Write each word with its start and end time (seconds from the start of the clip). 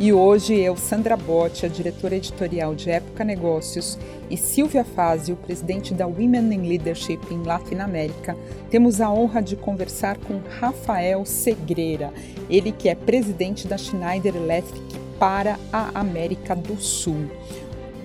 E 0.00 0.14
hoje 0.14 0.54
eu, 0.54 0.78
Sandra 0.78 1.14
Botti, 1.14 1.66
a 1.66 1.68
diretora 1.68 2.16
editorial 2.16 2.74
de 2.74 2.88
Época 2.88 3.22
Negócios, 3.22 3.98
e 4.30 4.36
Silvia 4.36 4.82
Fazio, 4.82 5.36
presidente 5.36 5.92
da 5.92 6.06
Women 6.06 6.54
in 6.54 6.66
Leadership 6.66 7.20
em 7.30 7.42
Latinoamérica, 7.42 8.34
temos 8.70 8.98
a 9.02 9.12
honra 9.12 9.42
de 9.42 9.56
conversar 9.56 10.16
com 10.16 10.40
Rafael 10.58 11.26
Segreira, 11.26 12.14
ele 12.48 12.72
que 12.72 12.88
é 12.88 12.94
presidente 12.94 13.68
da 13.68 13.76
Schneider 13.76 14.34
Electric 14.34 14.80
para 15.18 15.58
a 15.70 15.90
América 16.00 16.56
do 16.56 16.80
Sul. 16.80 17.28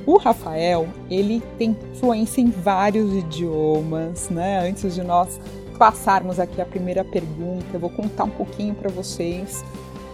O 0.05 0.17
Rafael, 0.17 0.89
ele 1.09 1.41
tem 1.57 1.77
fluência 1.97 2.41
em 2.41 2.49
vários 2.49 3.13
idiomas, 3.13 4.29
né? 4.29 4.67
Antes 4.67 4.95
de 4.95 5.01
nós 5.01 5.39
passarmos 5.79 6.41
aqui 6.41 6.59
a 6.59 6.65
primeira 6.65 7.05
pergunta, 7.05 7.67
eu 7.71 7.79
vou 7.79 7.89
contar 7.89 8.25
um 8.25 8.31
pouquinho 8.31 8.75
para 8.75 8.89
vocês 8.89 9.63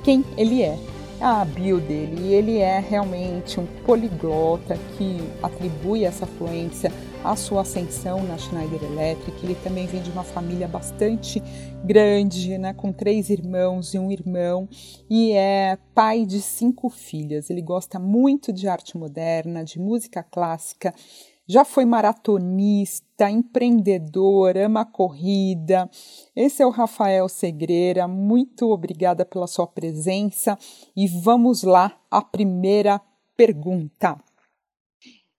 quem 0.04 0.24
ele 0.38 0.62
é 0.62 0.78
a 1.22 1.46
bio 1.46 1.80
dele. 1.80 2.30
E 2.30 2.34
ele 2.34 2.58
é 2.58 2.80
realmente 2.80 3.60
um 3.60 3.66
poliglota 3.86 4.76
que 4.98 5.18
atribui 5.44 6.04
essa 6.04 6.26
fluência 6.26 6.92
à 7.24 7.36
sua 7.36 7.62
ascensão 7.62 8.24
na 8.24 8.38
Schneider 8.38 8.84
Electric. 8.84 9.46
Ele 9.46 9.56
também 9.64 9.86
vem 9.86 10.02
de 10.02 10.10
uma 10.10 10.24
família 10.24 10.68
bastante 10.68 11.42
grande, 11.86 12.58
né, 12.58 12.74
com 12.74 12.92
três 12.92 13.30
irmãos 13.30 13.94
e 13.94 14.00
um 14.00 14.12
irmão, 14.12 14.68
e 15.10 15.32
é 15.32 15.78
pai 15.94 16.26
de 16.26 16.42
cinco 16.42 16.90
filhas. 16.90 17.50
Ele 17.50 17.62
gosta 17.62 18.00
muito 18.00 18.52
de 18.52 18.68
arte 18.68 18.98
moderna, 18.98 19.64
de 19.64 19.80
música 19.80 20.24
clássica 20.24 20.94
já 21.52 21.66
foi 21.66 21.84
maratonista, 21.84 23.30
empreendedor, 23.30 24.56
ama 24.56 24.86
corrida. 24.86 25.90
Esse 26.34 26.64
é 26.64 26.66
o 26.66 26.70
Rafael 26.70 27.28
Segreira. 27.28 28.08
Muito 28.08 28.72
obrigada 28.72 29.26
pela 29.26 29.48
sua 29.48 29.68
presença 29.68 30.58
e 30.96 31.10
vamos 31.10 31.64
lá 31.64 32.00
à 32.10 32.22
primeira 32.22 33.02
pergunta. 33.36 34.18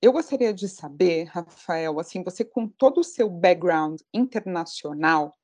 Eu 0.02 0.12
gostaria 0.12 0.52
de 0.52 0.68
saber, 0.68 1.24
Rafael, 1.24 1.98
assim, 1.98 2.22
você 2.22 2.44
com 2.44 2.68
todo 2.68 2.98
o 2.98 3.04
seu 3.04 3.30
background 3.30 3.98
internacional, 4.12 5.34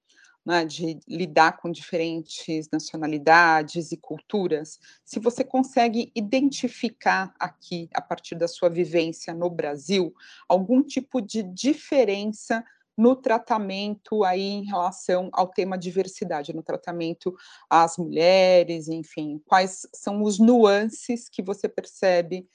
né, 0.49 0.65
de 0.65 0.99
lidar 1.07 1.59
com 1.59 1.71
diferentes 1.71 2.71
nacionalidades 2.73 3.93
e 3.93 3.99
culturas, 3.99 4.81
se 5.05 5.21
você 5.21 5.45
consegue 5.45 6.11
identificar 6.15 7.35
aqui, 7.39 7.87
a 7.93 8.01
partir 8.01 8.35
da 8.35 8.49
sua 8.49 8.71
vivência 8.71 9.35
no 9.35 9.51
Brasil, 9.51 10.15
algum 10.49 10.83
tipo 10.83 11.21
de 11.21 11.43
diferença 11.43 12.65
no 12.97 13.15
tratamento 13.15 14.25
aí 14.25 14.41
em 14.41 14.65
relação 14.65 15.29
ao 15.35 15.49
tema 15.49 15.77
diversidade, 15.77 16.57
no 16.57 16.63
tratamento 16.63 17.37
às 17.69 17.99
mulheres, 17.99 18.89
enfim, 18.89 19.43
quais 19.45 19.87
são 19.95 20.23
os 20.23 20.39
nuances 20.39 21.29
que 21.29 21.43
você 21.43 21.69
percebe 21.69 22.49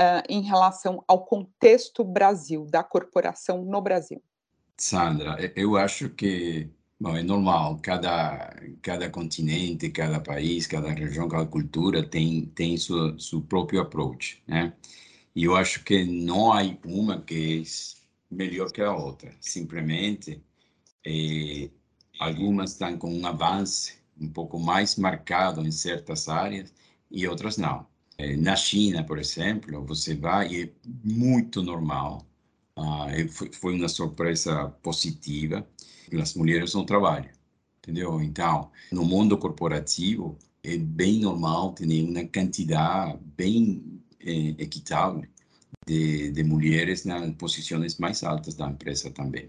uh, 0.00 0.22
em 0.28 0.40
relação 0.40 1.02
ao 1.08 1.24
contexto 1.24 2.04
Brasil, 2.04 2.64
da 2.70 2.84
corporação 2.84 3.64
no 3.64 3.82
Brasil? 3.82 4.22
Sandra, 4.76 5.36
eu 5.56 5.76
acho 5.76 6.08
que 6.10 6.70
Bom, 7.04 7.16
é 7.18 7.22
normal, 7.22 7.78
cada, 7.82 8.56
cada 8.80 9.10
continente, 9.10 9.90
cada 9.90 10.20
país, 10.20 10.66
cada 10.66 10.90
região, 10.90 11.28
cada 11.28 11.44
cultura 11.44 12.02
tem, 12.02 12.46
tem 12.46 12.78
seu, 12.78 13.18
seu 13.20 13.42
próprio 13.42 13.82
approach, 13.82 14.42
né? 14.46 14.72
E 15.36 15.44
eu 15.44 15.54
acho 15.56 15.84
que 15.84 16.04
não 16.04 16.52
há 16.52 16.62
uma 16.84 17.20
que 17.20 17.62
é 18.30 18.34
melhor 18.34 18.72
que 18.72 18.80
a 18.82 18.94
outra. 18.96 19.34
Simplesmente, 19.40 20.42
eh, 21.06 21.70
algumas 22.18 22.72
estão 22.72 22.98
com 22.98 23.14
um 23.14 23.26
avanço 23.26 23.94
um 24.20 24.28
pouco 24.30 24.58
mais 24.58 24.96
marcado 24.96 25.66
em 25.66 25.72
certas 25.72 26.28
áreas 26.28 26.72
e 27.10 27.28
outras 27.28 27.58
não. 27.58 27.86
Eh, 28.18 28.36
na 28.36 28.56
China, 28.56 29.04
por 29.04 29.18
exemplo, 29.18 29.84
você 29.86 30.14
vai 30.16 30.48
e 30.54 30.62
é 30.64 30.70
muito 31.04 31.62
normal. 31.62 32.26
Ah, 32.76 33.06
foi, 33.30 33.52
foi 33.52 33.74
uma 33.74 33.88
surpresa 33.88 34.68
positiva 34.82 35.66
as 36.20 36.34
mulheres 36.34 36.74
não 36.74 36.84
trabalham, 36.84 37.30
entendeu? 37.78 38.20
Então, 38.20 38.70
no 38.92 39.04
mundo 39.04 39.38
corporativo, 39.38 40.38
é 40.62 40.76
bem 40.76 41.20
normal 41.20 41.72
ter 41.72 41.86
uma 42.02 42.24
quantidade 42.24 43.18
bem 43.36 44.00
é, 44.20 44.32
equitável 44.62 45.24
de, 45.86 46.30
de 46.30 46.44
mulheres 46.44 47.04
nas 47.04 47.30
posições 47.34 47.98
mais 47.98 48.22
altas 48.22 48.54
da 48.54 48.68
empresa 48.68 49.10
também. 49.10 49.48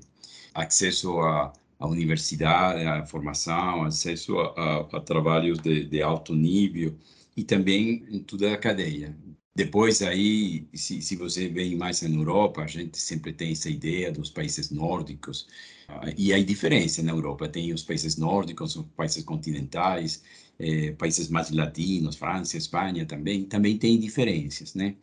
Acesso 0.54 1.20
à, 1.22 1.54
à 1.80 1.88
universidade, 1.88 2.84
à 2.86 3.06
formação, 3.06 3.84
acesso 3.84 4.38
a, 4.40 4.54
a, 4.58 4.98
a 4.98 5.02
trabalhos 5.02 5.60
de, 5.60 5.86
de, 5.86 6.02
alto 6.02 6.34
nível 6.34 6.96
e 7.38 7.44
também 7.44 8.06
em 8.10 8.20
toda 8.20 8.54
a 8.54 8.58
cadeia. 8.58 9.16
Depois 9.56 10.02
aí, 10.02 10.68
se, 10.74 11.02
se 11.02 11.16
você 11.16 11.48
vem 11.48 11.78
mais 11.78 12.02
na 12.02 12.10
Europa, 12.10 12.62
a 12.64 12.68
gente 12.68 12.98
sempre 12.98 13.32
tem 13.32 13.54
essa 13.54 13.70
ideia 13.70 14.12
dos 14.12 14.30
países 14.30 14.70
nórdicos, 14.70 15.48
uh, 15.90 16.14
e 16.18 16.34
há 16.34 16.44
diferença 16.44 17.02
na 17.02 17.14
Europa, 17.14 17.48
tem 17.48 17.74
os 17.74 17.82
países 17.84 18.18
nórdicos, 18.18 18.76
os 18.76 18.86
países 18.98 19.24
continentais, 19.24 20.24
eh, 20.60 20.92
países 20.94 21.30
mais 21.30 21.52
latinos, 21.52 22.18
França, 22.18 22.58
Espanha 22.58 23.06
também, 23.06 23.46
também 23.46 23.78
tem 23.78 24.00
diferenças, 24.00 24.74
né? 24.76 24.96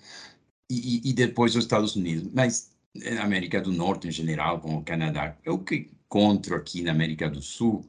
E, 0.71 1.11
e, 1.11 1.13
depois 1.13 1.55
os 1.57 1.65
Estados 1.65 1.97
Unidos, 1.97 2.31
mas 2.33 2.71
na 2.95 3.23
América 3.25 3.61
do 3.61 3.73
Norte 3.73 4.09
em 4.09 4.13
geral, 4.13 4.61
como 4.61 4.79
o 4.79 4.85
Canadá, 4.85 5.37
o 5.47 5.59
que 5.59 5.91
encontro 6.13 6.55
aqui 6.57 6.83
na 6.83 6.93
América 6.93 7.29
do 7.29 7.43
Sul, 7.43 7.85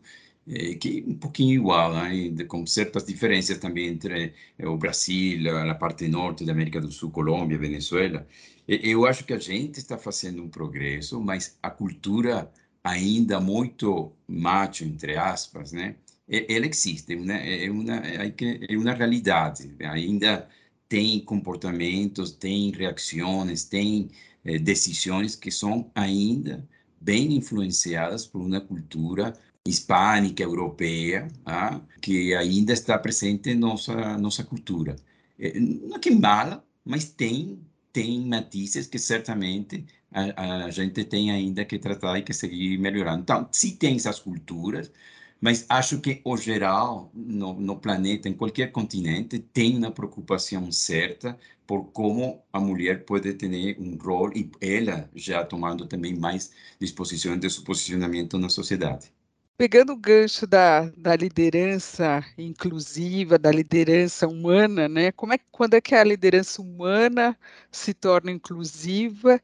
é, 0.47 0.75
que 0.75 1.03
um 1.07 1.15
pouquinho 1.15 1.61
igual, 1.61 1.93
né? 1.93 2.43
com 2.45 2.65
certas 2.65 3.05
diferenças 3.05 3.57
também 3.57 3.87
entre 3.87 4.33
é, 4.57 4.67
o 4.67 4.77
Brasil, 4.77 5.49
a 5.57 5.75
parte 5.75 6.07
norte 6.07 6.45
da 6.45 6.51
América 6.51 6.81
do 6.81 6.91
Sul, 6.91 7.11
Colômbia, 7.11 7.57
Venezuela. 7.57 8.27
Eu 8.67 9.05
acho 9.05 9.25
que 9.25 9.33
a 9.33 9.39
gente 9.39 9.79
está 9.79 9.97
fazendo 9.97 10.41
um 10.41 10.49
progresso, 10.49 11.19
mas 11.21 11.57
a 11.61 11.69
cultura 11.69 12.51
ainda 12.83 13.39
muito 13.39 14.11
macho, 14.27 14.85
entre 14.85 15.17
aspas, 15.17 15.71
né? 15.71 15.95
Ela 16.27 16.65
existe, 16.67 17.15
né? 17.15 17.65
é, 17.65 17.69
uma, 17.69 17.95
é 17.95 18.77
uma 18.77 18.93
realidade. 18.93 19.69
Ainda 19.81 20.49
tem 20.87 21.19
comportamentos, 21.19 22.31
tem 22.31 22.71
reações, 22.71 23.65
tem 23.65 24.09
é, 24.45 24.57
decisões 24.57 25.35
que 25.35 25.51
são 25.51 25.89
ainda 25.95 26.67
bem 26.99 27.35
influenciadas 27.35 28.25
por 28.25 28.39
uma 28.41 28.61
cultura 28.61 29.33
hispânica, 29.65 30.43
europeia, 30.43 31.27
ah, 31.45 31.79
que 32.01 32.33
ainda 32.35 32.73
está 32.73 32.97
presente 32.99 33.49
em 33.51 33.55
nossa 33.55 34.17
nossa 34.17 34.43
cultura. 34.43 34.95
É, 35.39 35.59
não 35.59 35.95
é 35.95 35.99
que 35.99 36.11
mala, 36.11 36.65
mas 36.85 37.05
tem 37.05 37.59
tem 37.93 38.25
matizes 38.27 38.87
que 38.87 38.99
certamente 38.99 39.85
a, 40.11 40.65
a, 40.65 40.71
gente 40.71 41.03
tem 41.05 41.31
ainda 41.31 41.63
que 41.65 41.77
tratar 41.79 42.17
e 42.19 42.23
que 42.23 42.33
seguir 42.33 42.77
melhorando. 42.79 43.21
Então, 43.21 43.47
se 43.51 43.75
tem 43.77 43.95
essas 43.95 44.19
culturas, 44.19 44.91
mas 45.39 45.65
acho 45.69 45.99
que 46.01 46.21
o 46.25 46.37
geral 46.37 47.11
no, 47.13 47.53
no 47.59 47.77
planeta, 47.79 48.29
em 48.29 48.33
qualquer 48.33 48.71
continente, 48.71 49.39
tem 49.39 49.77
uma 49.77 49.91
preocupação 49.91 50.71
certa 50.71 51.37
por 51.67 51.85
como 51.91 52.41
a 52.51 52.59
mulher 52.59 53.05
pode 53.05 53.33
ter 53.33 53.77
um 53.79 53.95
rol 53.97 54.31
e 54.35 54.49
ela 54.61 55.09
já 55.15 55.43
tomando 55.45 55.85
também 55.87 56.15
mais 56.15 56.51
disposição 56.79 57.37
de 57.37 57.49
seu 57.49 57.63
posicionamento 57.63 58.37
na 58.37 58.49
sociedade. 58.49 59.11
Pegando 59.55 59.93
o 59.93 59.97
gancho 59.97 60.47
da, 60.47 60.89
da 60.97 61.15
liderança 61.15 62.25
inclusiva, 62.37 63.37
da 63.37 63.51
liderança 63.51 64.27
humana, 64.27 64.89
né? 64.89 65.11
Como 65.11 65.33
é, 65.33 65.37
quando 65.51 65.75
é 65.75 65.81
que 65.81 65.93
a 65.93 66.03
liderança 66.03 66.61
humana 66.61 67.37
se 67.71 67.93
torna 67.93 68.31
inclusiva 68.31 69.39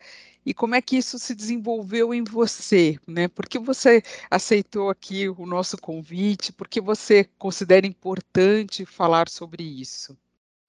e 0.46 0.54
como 0.54 0.74
é 0.74 0.82
que 0.82 0.98
isso 0.98 1.20
se 1.20 1.36
desenvolveu 1.36 2.14
em 2.14 2.24
você, 2.24 2.98
né? 3.08 3.28
Por 3.28 3.48
que 3.48 3.60
você 3.60 4.02
aceitou 4.32 4.90
aqui 4.90 5.30
o 5.30 5.46
nosso 5.46 5.78
convite? 5.78 6.52
Por 6.52 6.68
que 6.68 6.82
você 6.82 7.26
considera 7.38 7.86
importante 7.86 8.86
falar 8.86 9.30
sobre 9.30 9.64
isso? 9.64 10.18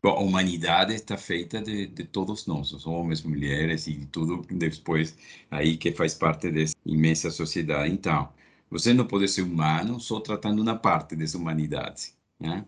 Bom, 0.02 0.10
a 0.10 0.20
humanidade 0.20 0.94
está 0.94 1.16
feita 1.16 1.60
de, 1.60 1.86
de 1.86 2.04
todos 2.04 2.46
nós, 2.46 2.72
os 2.72 2.86
homens, 2.86 3.22
mulheres 3.22 3.86
e 3.86 4.06
tudo 4.06 4.42
depois 4.50 5.16
aí 5.50 5.76
que 5.76 5.92
faz 5.92 6.14
parte 6.14 6.50
dessa 6.50 6.74
imensa 6.86 7.30
sociedade. 7.30 7.92
Então, 7.92 8.32
você 8.70 8.94
não 8.94 9.06
pode 9.06 9.28
ser 9.28 9.42
humano 9.42 10.00
só 10.00 10.20
tratando 10.20 10.62
uma 10.62 10.76
parte 10.76 11.16
dessa 11.16 11.36
humanidade. 11.38 12.12
Né? 12.38 12.64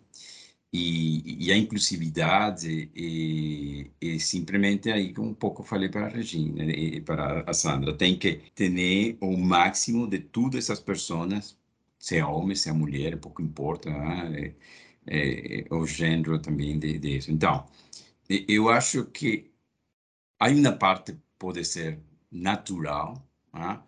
e, 0.72 1.46
e, 1.48 1.52
a 1.52 1.56
inclusividade 1.56 2.90
e, 2.94 3.90
e, 4.00 4.18
simplesmente 4.18 4.90
aí 4.90 5.12
um 5.18 5.34
pouco 5.34 5.62
falei 5.62 5.88
para 5.90 6.06
a 6.06 6.08
Regina 6.08 6.64
e 6.64 7.00
para 7.00 7.44
a 7.46 7.52
Sandra 7.52 7.94
tem 7.96 8.18
que 8.18 8.36
ter 8.54 9.16
o 9.20 9.36
máximo 9.36 10.06
de 10.08 10.18
todas 10.18 10.64
essas 10.64 10.80
pessoas 10.80 11.56
se 11.98 12.16
é 12.16 12.24
homem 12.24 12.56
se 12.56 12.70
é 12.70 12.72
mulher 12.72 13.18
pouco 13.18 13.42
importa 13.42 13.90
né? 13.90 14.54
é, 15.06 15.60
é, 15.70 15.74
o 15.74 15.86
gênero 15.86 16.38
também 16.38 16.78
de, 16.78 16.98
disso 16.98 17.30
então 17.30 17.66
eu 18.48 18.68
acho 18.70 19.04
que 19.06 19.50
há 20.40 20.48
uma 20.48 20.72
parte 20.72 21.16
pode 21.38 21.64
ser 21.64 22.00
natural 22.30 23.22
né? 23.52 23.82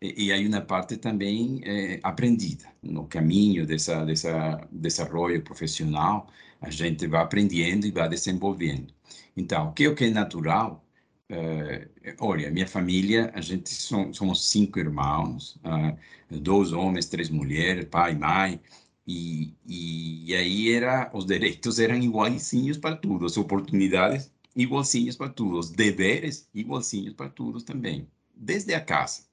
E, 0.00 0.26
e 0.26 0.32
aí 0.32 0.46
uma 0.46 0.60
parte 0.60 0.96
também 0.96 1.60
é, 1.64 2.00
aprendida. 2.02 2.66
No 2.82 3.06
caminho 3.06 3.66
dessa 3.66 4.04
dessa 4.04 4.66
desenvolvimento 4.72 5.44
profissional 5.44 6.28
a 6.60 6.70
gente 6.70 7.06
vai 7.06 7.22
aprendendo 7.22 7.86
e 7.86 7.90
vai 7.90 8.08
desenvolvendo. 8.08 8.92
Então 9.36 9.68
o 9.68 9.72
que 9.72 9.84
é 9.84 9.88
o 9.88 9.94
que 9.94 10.04
é 10.04 10.10
natural? 10.10 10.84
É, 11.28 11.88
olha 12.18 12.50
minha 12.50 12.66
família 12.66 13.30
a 13.34 13.40
gente 13.40 13.70
som, 13.70 14.12
somos 14.12 14.50
cinco 14.50 14.80
irmãos 14.80 15.56
uh, 15.64 15.96
dois 16.40 16.72
homens 16.72 17.06
três 17.06 17.30
mulheres 17.30 17.84
pai 17.84 18.16
mãe 18.16 18.60
e, 19.06 19.54
e, 19.64 20.30
e 20.30 20.34
aí 20.34 20.72
era 20.72 21.08
os 21.14 21.26
direitos 21.26 21.78
eram 21.78 21.96
iguaizinhos 21.96 22.78
para 22.78 22.96
todos 22.96 23.32
as 23.32 23.38
oportunidades 23.38 24.32
igualzinhos 24.56 25.16
para 25.16 25.28
todos 25.28 25.70
deveres 25.70 26.48
igualzinhos 26.54 27.14
para 27.14 27.28
todos 27.30 27.62
também. 27.62 28.08
Desde 28.34 28.74
a 28.74 28.80
casa 28.80 29.29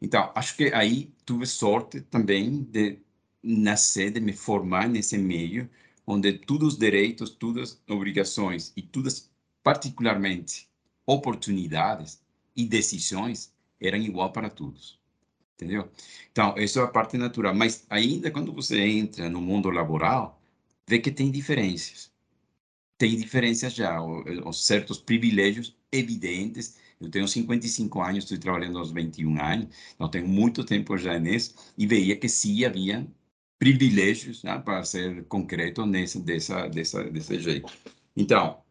então, 0.00 0.32
acho 0.34 0.56
que 0.56 0.72
aí 0.72 1.12
tive 1.26 1.46
sorte 1.46 2.00
também 2.00 2.62
de 2.62 2.98
nascer, 3.42 4.10
de 4.10 4.20
me 4.20 4.32
formar 4.32 4.88
nesse 4.88 5.18
meio, 5.18 5.68
onde 6.06 6.32
todos 6.32 6.74
os 6.74 6.78
direitos, 6.78 7.30
todas 7.30 7.72
as 7.72 7.94
obrigações 7.94 8.72
e 8.76 8.82
todas, 8.82 9.30
particularmente, 9.62 10.68
oportunidades 11.06 12.22
e 12.56 12.64
decisões 12.64 13.52
eram 13.80 13.98
igual 13.98 14.32
para 14.32 14.48
todos. 14.48 14.98
Entendeu? 15.54 15.90
Então, 16.32 16.54
essa 16.56 16.80
é 16.80 16.84
a 16.84 16.86
parte 16.86 17.18
natural. 17.18 17.54
Mas 17.54 17.84
ainda 17.90 18.30
quando 18.30 18.52
você 18.52 18.80
entra 18.80 19.28
no 19.28 19.42
mundo 19.42 19.70
laboral, 19.70 20.40
vê 20.88 20.98
que 20.98 21.10
tem 21.10 21.30
diferenças. 21.30 22.10
Tem 22.96 23.16
diferenças 23.16 23.74
já, 23.74 24.02
os 24.02 24.64
certos 24.64 24.98
privilégios 24.98 25.76
evidentes 25.92 26.76
eu 27.00 27.10
tenho 27.10 27.26
55 27.26 28.02
anos, 28.02 28.24
estou 28.24 28.38
trabalhando 28.38 28.78
aos 28.78 28.92
21 28.92 29.40
anos, 29.42 29.68
então 29.94 30.08
tenho 30.08 30.28
muito 30.28 30.64
tempo 30.64 30.96
já 30.98 31.18
nisso, 31.18 31.54
e 31.76 31.86
veia 31.86 32.16
que 32.16 32.28
sim 32.28 32.64
havia 32.64 33.06
privilégios, 33.58 34.42
né, 34.42 34.58
para 34.58 34.84
ser 34.84 35.24
concreto, 35.24 35.84
nesse, 35.86 36.20
dessa, 36.20 36.68
dessa, 36.68 37.04
desse 37.04 37.38
jeito. 37.40 37.72
Então, 38.16 38.62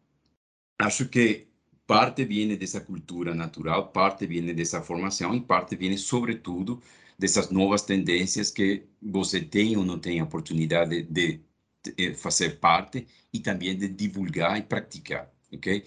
acho 0.80 1.08
que 1.08 1.48
parte 1.86 2.24
vem 2.24 2.56
dessa 2.56 2.80
cultura 2.80 3.34
natural, 3.34 3.88
parte 3.92 4.26
vem 4.26 4.54
dessa 4.54 4.80
formação 4.82 5.34
e 5.34 5.40
parte 5.40 5.76
vem, 5.76 5.96
sobretudo, 5.96 6.80
dessas 7.18 7.50
novas 7.50 7.82
tendências 7.82 8.50
que 8.50 8.84
você 9.02 9.40
tem 9.40 9.76
ou 9.76 9.84
não 9.84 9.98
tem 9.98 10.20
a 10.20 10.24
oportunidade 10.24 11.02
de, 11.02 11.40
de 11.84 12.14
fazer 12.14 12.58
parte 12.58 13.06
e 13.32 13.40
também 13.40 13.76
de 13.76 13.88
divulgar 13.88 14.58
e 14.58 14.62
praticar, 14.62 15.30
ok? 15.52 15.84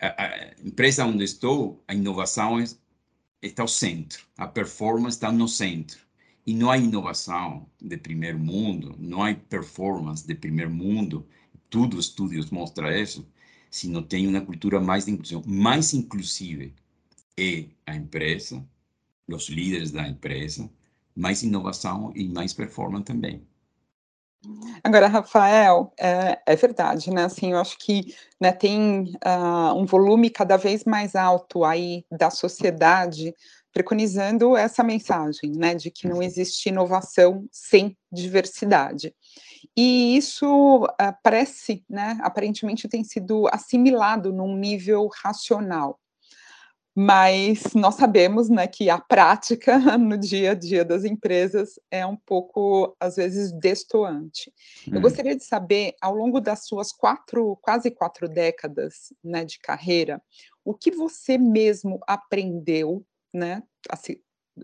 A, 0.00 0.54
empresa 0.64 1.06
onde 1.06 1.24
estou, 1.24 1.82
a 1.88 1.94
inovação 1.94 2.62
está 3.42 3.62
ao 3.62 3.68
centro, 3.68 4.26
a 4.36 4.46
performance 4.46 5.16
está 5.16 5.32
no 5.32 5.48
centro. 5.48 6.04
E 6.46 6.54
não 6.54 6.70
há 6.70 6.78
inovação 6.78 7.68
de 7.80 7.96
primeiro 7.96 8.38
mundo, 8.38 8.94
não 8.98 9.22
há 9.22 9.34
performance 9.34 10.26
de 10.26 10.34
primeiro 10.34 10.70
mundo, 10.70 11.26
tudo 11.68 11.98
os 11.98 12.06
estudos 12.06 12.50
mostram 12.50 12.90
isso, 12.90 13.26
se 13.70 13.88
não 13.88 14.02
tem 14.02 14.28
uma 14.28 14.40
cultura 14.40 14.80
mais 14.80 15.06
de 15.06 15.12
inclusão. 15.12 15.42
Mais 15.46 15.92
inclusiva 15.92 16.70
é 17.36 17.66
a 17.84 17.96
empresa, 17.96 18.64
os 19.28 19.48
líderes 19.48 19.90
da 19.90 20.08
empresa, 20.08 20.70
mais 21.16 21.42
inovação 21.42 22.12
e 22.14 22.28
mais 22.28 22.52
performance 22.52 23.04
também. 23.04 23.42
Agora, 24.82 25.08
Rafael, 25.08 25.92
é, 25.98 26.38
é, 26.46 26.56
verdade, 26.56 27.10
né? 27.10 27.24
Assim, 27.24 27.52
eu 27.52 27.58
acho 27.58 27.78
que 27.78 28.14
né, 28.40 28.52
tem 28.52 29.12
uh, 29.24 29.74
um 29.74 29.84
volume 29.84 30.30
cada 30.30 30.56
vez 30.56 30.84
mais 30.84 31.14
alto 31.16 31.64
aí 31.64 32.04
da 32.10 32.30
sociedade 32.30 33.34
preconizando 33.72 34.56
essa 34.56 34.82
mensagem, 34.82 35.52
né, 35.52 35.74
de 35.74 35.90
que 35.90 36.08
não 36.08 36.22
existe 36.22 36.70
inovação 36.70 37.46
sem 37.52 37.94
diversidade. 38.10 39.14
E 39.76 40.16
isso 40.16 40.84
uh, 40.84 41.14
parece, 41.22 41.84
né, 41.88 42.18
aparentemente 42.22 42.88
tem 42.88 43.04
sido 43.04 43.46
assimilado 43.52 44.32
num 44.32 44.56
nível 44.56 45.10
racional 45.22 45.98
mas 46.98 47.74
nós 47.74 47.96
sabemos 47.96 48.48
né, 48.48 48.66
que 48.66 48.88
a 48.88 48.98
prática 48.98 49.76
no 49.98 50.16
dia 50.16 50.52
a 50.52 50.54
dia 50.54 50.82
das 50.82 51.04
empresas 51.04 51.78
é 51.90 52.06
um 52.06 52.16
pouco, 52.16 52.96
às 52.98 53.16
vezes, 53.16 53.52
destoante. 53.52 54.50
Hum. 54.88 54.94
Eu 54.94 55.02
gostaria 55.02 55.36
de 55.36 55.44
saber, 55.44 55.94
ao 56.00 56.14
longo 56.14 56.40
das 56.40 56.66
suas 56.66 56.92
quatro, 56.92 57.58
quase 57.60 57.90
quatro 57.90 58.26
décadas 58.26 59.12
né, 59.22 59.44
de 59.44 59.58
carreira, 59.58 60.22
o 60.64 60.72
que 60.72 60.90
você 60.90 61.36
mesmo 61.36 62.00
aprendeu, 62.06 63.04
né, 63.30 63.62
assim, 63.90 64.16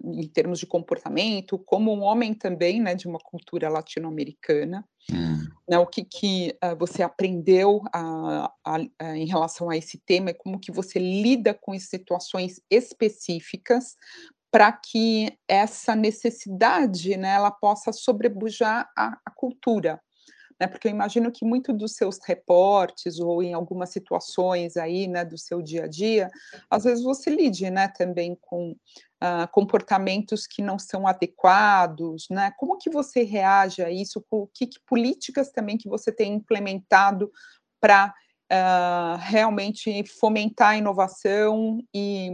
em 0.05 0.27
termos 0.27 0.59
de 0.59 0.67
comportamento, 0.67 1.59
como 1.59 1.93
um 1.93 2.03
homem 2.03 2.33
também, 2.33 2.81
né, 2.81 2.95
de 2.95 3.07
uma 3.07 3.19
cultura 3.19 3.69
latino-americana, 3.69 4.85
hum. 5.13 5.47
né, 5.69 5.79
o 5.79 5.87
que, 5.87 6.05
que 6.05 6.57
uh, 6.65 6.77
você 6.77 7.03
aprendeu 7.03 7.83
a, 7.93 8.53
a, 8.65 8.79
a, 8.99 9.17
em 9.17 9.27
relação 9.27 9.69
a 9.69 9.77
esse 9.77 9.99
tema 9.99 10.31
e 10.31 10.35
como 10.35 10.59
que 10.59 10.73
você 10.73 10.99
lida 10.99 11.53
com 11.53 11.79
situações 11.79 12.61
específicas 12.71 13.97
para 14.51 14.71
que 14.71 15.37
essa 15.49 15.97
necessidade, 15.97 17.17
né, 17.17 17.35
ela 17.35 17.51
possa 17.51 17.93
sobrepujar 17.93 18.91
a, 18.97 19.19
a 19.25 19.31
cultura, 19.31 20.01
né, 20.63 20.69
porque 20.69 20.87
eu 20.87 20.93
imagino 20.93 21.33
que 21.33 21.45
muito 21.45 21.73
dos 21.73 21.97
seus 21.97 22.21
reportes 22.25 23.19
ou 23.19 23.43
em 23.43 23.53
algumas 23.53 23.91
situações 23.91 24.77
aí, 24.77 25.09
né, 25.09 25.25
do 25.25 25.37
seu 25.37 25.61
dia 25.61 25.85
a 25.85 25.89
dia, 25.89 26.31
às 26.71 26.85
vezes 26.85 27.03
você 27.03 27.31
lide, 27.31 27.69
né, 27.69 27.89
também 27.89 28.39
com 28.41 28.71
uh, 28.71 29.49
comportamentos 29.51 30.47
que 30.47 30.63
não 30.63 30.79
são 30.79 31.05
adequados, 31.05 32.29
né, 32.31 32.53
como 32.57 32.79
que 32.79 32.89
você 32.89 33.25
reage 33.25 33.83
a 33.83 33.91
isso, 33.91 34.25
com 34.31 34.47
que, 34.55 34.69
que 34.69 34.79
políticas 34.87 35.51
também 35.51 35.77
que 35.77 35.89
você 35.89 36.13
tem 36.13 36.35
implementado 36.35 37.29
para 37.81 38.15
ah, 38.49 39.17
realmente 39.19 40.05
fomentar 40.05 40.71
a 40.71 40.77
inovação 40.77 41.83
e 41.93 42.31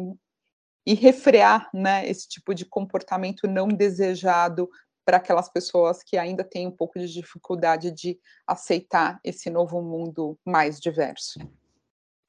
e 0.85 0.95
refrear 0.95 1.69
né, 1.75 2.09
esse 2.09 2.27
tipo 2.27 2.55
de 2.55 2.65
comportamento 2.65 3.47
não 3.47 3.69
desejado 3.69 4.71
para 5.09 5.17
aquelas 5.17 5.49
pessoas 5.49 6.03
que 6.03 6.19
ainda 6.19 6.45
têm 6.45 6.67
um 6.67 6.71
pouco 6.71 6.99
de 6.99 7.11
dificuldade 7.11 7.91
de 7.91 8.21
aceitar 8.47 9.19
esse 9.25 9.49
novo 9.49 9.81
mundo 9.81 10.39
mais 10.45 10.79
diverso? 10.79 11.41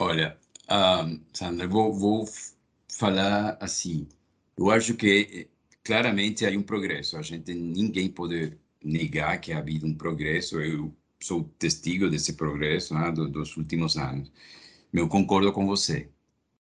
Olha, 0.01 0.39
um, 0.71 1.21
Sandra, 1.33 1.67
vou, 1.67 1.91
vou 1.91 2.25
falar 2.97 3.57
assim. 3.59 4.07
Eu 4.57 4.71
acho 4.71 4.93
que 4.93 5.49
claramente 5.83 6.45
há 6.45 6.51
um 6.51 6.63
progresso. 6.63 7.17
A 7.17 7.21
gente 7.21 7.53
ninguém 7.53 8.09
pode 8.09 8.57
negar 8.81 9.41
que 9.41 9.51
ha 9.51 9.57
havido 9.57 9.85
um 9.85 9.93
progresso. 9.93 10.61
Eu 10.61 10.95
sou 11.21 11.43
testigo 11.59 12.09
desse 12.09 12.31
progresso 12.31 12.93
né, 12.93 13.11
dos 13.11 13.57
últimos 13.57 13.97
anos. 13.97 14.31
Eu 14.93 15.09
concordo 15.09 15.51
com 15.51 15.67
você. 15.67 16.07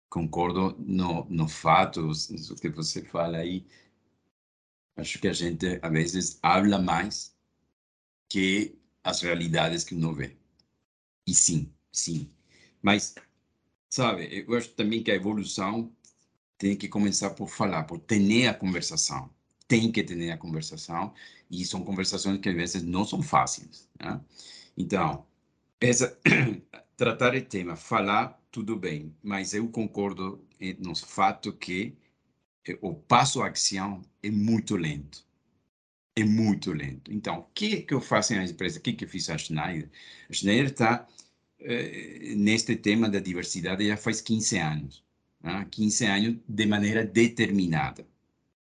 Concordo 0.07 0.77
no, 0.79 1.25
no 1.29 1.49
fato, 1.49 2.09
o 2.09 2.55
que 2.55 2.69
você 2.69 3.01
fala 3.01 3.39
aí, 3.39 3.65
Acho 4.95 5.19
que 5.19 5.27
a 5.27 5.33
gente, 5.33 5.79
às 5.81 5.91
vezes, 5.91 6.39
habla 6.41 6.79
mais 6.79 7.35
que 8.29 8.77
as 9.03 9.21
realidades 9.21 9.83
que 9.83 9.93
uno 9.95 10.13
vê. 10.13 10.37
E 11.27 11.33
sim, 11.33 11.71
sim. 11.91 12.31
Mas, 12.81 13.15
sabe, 13.89 14.45
eu 14.47 14.55
acho 14.55 14.69
também 14.69 15.03
que 15.03 15.11
a 15.11 15.15
evolução 15.15 15.91
tem 16.57 16.75
que 16.75 16.87
começar 16.87 17.31
por 17.31 17.49
falar, 17.49 17.83
por 17.83 17.99
ter 17.99 18.47
a 18.47 18.53
conversação. 18.53 19.29
Tem 19.67 19.91
que 19.91 20.03
ter 20.03 20.31
a 20.31 20.37
conversação. 20.37 21.13
E 21.49 21.65
são 21.65 21.83
conversações 21.83 22.39
que, 22.39 22.49
às 22.49 22.55
vezes, 22.55 22.83
não 22.83 23.05
são 23.05 23.21
fáceis. 23.21 23.89
Né? 23.99 24.21
Então, 24.77 25.25
essa, 25.79 26.17
tratar 26.95 27.35
o 27.35 27.41
tema, 27.45 27.75
falar, 27.75 28.41
tudo 28.51 28.75
bem. 28.75 29.15
Mas 29.21 29.53
eu 29.53 29.67
concordo 29.69 30.41
no 30.79 30.95
fato 30.95 31.51
que 31.53 31.97
o 32.81 32.93
passo 32.93 33.41
à 33.41 33.49
ação 33.49 34.01
é 34.23 34.29
muito 34.29 34.75
lento. 34.75 35.25
É 36.15 36.23
muito 36.23 36.71
lento. 36.71 37.11
Então, 37.11 37.39
o 37.39 37.43
que, 37.53 37.81
que 37.81 37.93
eu 37.93 38.01
faço 38.01 38.33
na 38.33 38.45
empresa? 38.45 38.79
O 38.79 38.81
que, 38.81 38.93
que 38.93 39.05
eu 39.05 39.09
fiz 39.09 39.29
a 39.29 39.37
Schneider? 39.37 39.89
A 40.29 40.33
Schneider 40.33 40.67
está 40.67 41.07
eh, 41.59 42.33
neste 42.35 42.75
tema 42.77 43.09
da 43.09 43.19
diversidade 43.19 43.87
já 43.87 43.97
faz 43.97 44.21
15 44.21 44.57
anos. 44.57 45.03
Né? 45.43 45.67
15 45.69 46.05
anos 46.05 46.37
de 46.47 46.65
maneira 46.65 47.05
determinada. 47.05 48.07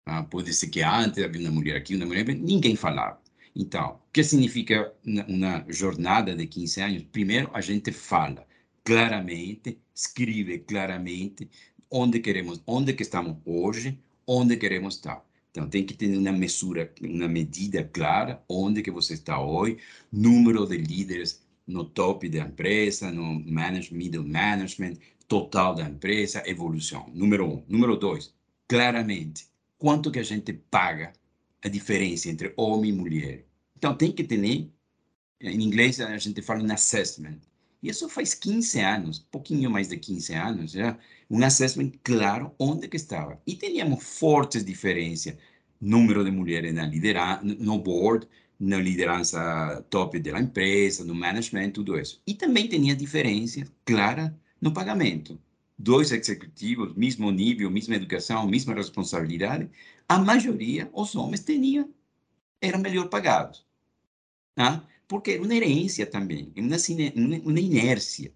Tá? 0.06 0.24
Pode 0.24 0.54
ser 0.54 0.68
que 0.70 0.82
antes 0.82 1.24
havia 1.24 1.42
uma 1.42 1.52
mulher 1.52 1.78
aqui, 1.78 1.96
uma 1.96 2.06
mulher 2.06 2.26
ninguém 2.28 2.76
falava. 2.76 3.22
Então, 3.56 4.00
o 4.08 4.12
que 4.12 4.24
significa 4.24 4.94
uma 5.28 5.66
jornada 5.70 6.36
de 6.36 6.48
15 6.48 6.82
anos? 6.82 7.04
Primeiro, 7.12 7.50
a 7.54 7.62
gente 7.62 7.92
fala 7.92 8.48
claramente, 8.84 9.80
escreve 9.94 10.60
claramente 10.60 11.50
onde 11.90 12.20
queremos, 12.20 12.62
onde 12.66 12.94
que 12.94 13.04
estamos 13.04 13.38
hoje, 13.46 14.00
onde 14.26 14.58
queremos 14.58 14.96
estar. 14.96 15.26
Então, 15.52 15.68
tem 15.68 15.84
que 15.84 15.94
ter 15.94 16.16
uma 16.16 16.32
mesura, 16.32 16.94
uma 17.02 17.28
medida 17.28 17.84
clara, 17.84 18.44
onde 18.48 18.84
que 18.84 18.92
você 18.92 19.16
está 19.16 19.42
hoje, 19.42 19.78
número 20.12 20.68
de 20.68 20.78
líderes 20.78 21.42
no 21.66 21.84
top 21.84 22.30
da 22.30 22.40
empresa, 22.40 23.12
no 23.12 23.40
management, 23.40 23.98
middle 23.98 24.24
management, 24.24 24.98
total 25.28 25.74
da 25.74 25.90
empresa, 25.90 26.44
evolução. 26.46 27.10
Número 27.14 27.46
um. 27.46 27.64
Número 27.68 27.98
dois, 27.98 28.34
claramente, 28.68 29.48
quanto 29.78 30.12
que 30.12 30.20
a 30.20 30.24
gente 30.24 30.54
paga 30.54 31.14
a 31.64 31.68
diferença 31.68 32.30
entre 32.30 32.54
homem 32.56 32.92
e 32.92 32.94
mulher. 32.94 33.46
Então, 33.76 33.96
tem 33.96 34.12
que 34.12 34.24
ter, 34.24 34.38
em 34.38 34.70
inglês 35.42 36.00
a 36.00 36.18
gente 36.18 36.42
fala 36.42 36.64
um 36.64 36.72
assessment. 36.72 37.40
Isso 37.82 38.10
faz 38.10 38.34
15 38.34 38.80
anos, 38.80 39.20
pouquinho 39.20 39.70
mais 39.70 39.88
de 39.88 39.98
15 39.98 40.34
anos, 40.34 40.72
já, 40.72 40.98
um 41.30 41.44
assessment 41.44 41.92
claro 42.04 42.52
onde 42.58 42.88
que 42.88 42.98
estava. 42.98 43.40
E 43.46 43.56
teníamos 43.56 44.04
fortes 44.04 44.66
diferenças, 44.66 45.36
número 45.80 46.24
de 46.24 46.32
mulheres 46.32 46.74
na 46.74 46.86
liderança, 46.86 47.42
no 47.44 47.78
board, 47.78 48.28
na 48.60 48.78
liderança 48.78 49.86
top 49.90 50.20
da 50.20 50.40
empresa, 50.40 51.06
no 51.06 51.14
management, 51.14 51.72
tudo 51.72 51.98
isso. 52.00 52.22
E 52.26 52.34
também 52.34 52.68
tinha 52.68 52.96
diferença 52.96 53.64
clara 53.86 54.36
no 54.60 54.74
pagamento. 54.74 55.40
Dois 55.78 56.12
executivos, 56.12 56.96
mesmo 56.96 57.30
nível, 57.32 57.70
mesma 57.70 57.96
educação, 57.96 58.48
mesma 58.48 58.74
responsabilidade, 58.74 59.70
a 60.10 60.18
maioria, 60.18 60.90
os 60.92 61.16
homens 61.16 61.44
tinham, 61.44 61.94
eram 62.60 62.80
melhor 62.80 63.10
pagados. 63.10 63.64
Tá? 64.56 64.84
Porque 65.08 65.32
era 65.32 65.44
uma 65.44 65.56
herência 65.56 66.06
também, 66.06 66.52
uma, 66.56 67.38
uma 67.38 67.60
inércia. 67.60 68.34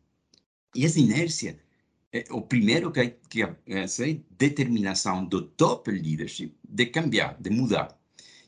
E 0.74 0.86
essa 0.86 1.00
inércia, 1.00 1.60
é, 2.14 2.24
o 2.30 2.42
primeiro 2.42 2.92
que, 2.92 3.10
que 3.30 3.44
é 3.44 3.56
essa 3.66 4.04
determinação 4.32 5.26
do 5.26 5.42
top 5.42 5.92
leadership 5.92 6.54
de 6.68 6.86
cambiar, 6.86 7.38
de 7.40 7.50
mudar. 7.50 8.00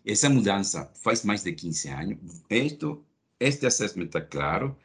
Essa 0.06 0.30
mudança 0.30 0.92
faz 0.96 1.24
mais 1.24 1.44
de 1.44 1.53
15 1.53 1.89
anos. 1.89 2.18
Esto, 2.50 3.03
este 3.39 3.65
assessment 3.65 4.06
está 4.06 4.22
claro, 4.22 4.77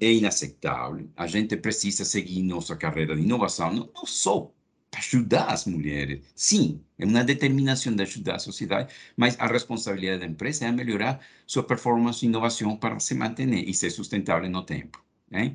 é 0.00 0.12
inaceitável. 0.12 1.08
A 1.16 1.26
gente 1.26 1.56
precisa 1.56 2.04
seguir 2.04 2.42
nossa 2.42 2.76
carreira 2.76 3.14
de 3.14 3.22
inovação, 3.22 3.72
não, 3.72 3.90
não 3.94 4.06
só 4.06 4.52
ajudar 4.92 5.46
as 5.46 5.66
mulheres. 5.66 6.20
Sim, 6.34 6.80
é 6.98 7.04
uma 7.04 7.24
determinação 7.24 7.94
de 7.94 8.02
ajudar 8.02 8.36
a 8.36 8.38
sociedade, 8.38 8.92
mas 9.16 9.38
a 9.38 9.46
responsabilidade 9.46 10.20
da 10.20 10.26
empresa 10.26 10.66
é 10.66 10.72
melhorar 10.72 11.20
sua 11.46 11.62
performance 11.62 12.24
e 12.24 12.28
inovação 12.28 12.76
para 12.76 12.98
se 12.98 13.14
manter 13.14 13.48
e 13.48 13.72
ser 13.74 13.90
sustentável 13.90 14.48
no 14.50 14.64
tempo. 14.64 15.02
Né? 15.30 15.54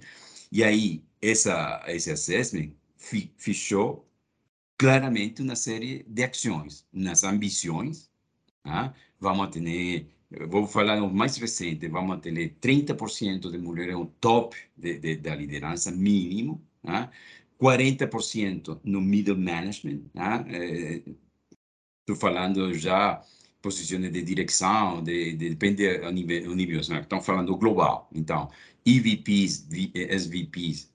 E 0.51 0.63
aí, 0.63 1.03
essa, 1.21 1.83
esse 1.87 2.11
assessment 2.11 2.71
fechou 3.37 4.07
claramente 4.77 5.41
uma 5.41 5.55
série 5.55 6.03
de 6.07 6.23
ações, 6.23 6.85
umas 6.93 7.23
ambições. 7.23 8.09
Tá? 8.63 8.93
Vamos 9.19 9.49
ter, 9.49 10.07
vou 10.47 10.65
falar 10.67 11.01
o 11.01 11.13
mais 11.13 11.37
recente, 11.37 11.87
vamos 11.87 12.19
ter 12.21 12.31
30% 12.61 13.51
de 13.51 13.57
mulheres 13.57 13.95
no 13.95 14.07
top 14.19 14.55
de, 14.77 14.97
de, 14.97 15.15
da 15.17 15.35
liderança 15.35 15.91
mínimo. 15.91 16.61
Tá? 16.81 17.11
40% 17.61 18.79
no 18.83 19.01
middle 19.01 19.37
management, 19.37 20.03
né? 20.13 21.03
Estou 22.01 22.15
falando 22.15 22.73
já 22.73 23.21
posições 23.61 24.11
de 24.11 24.21
direção, 24.21 25.01
de, 25.01 25.33
de 25.33 25.49
depende 25.49 25.97
do 25.97 26.11
nível, 26.11 26.43
do 26.43 26.55
nível 26.55 26.81
né? 26.89 27.01
estão 27.01 27.19
falando 27.19 27.57
global. 27.57 28.07
Então, 28.13 28.49
EVPs, 28.85 29.67
SVPs 29.95 30.93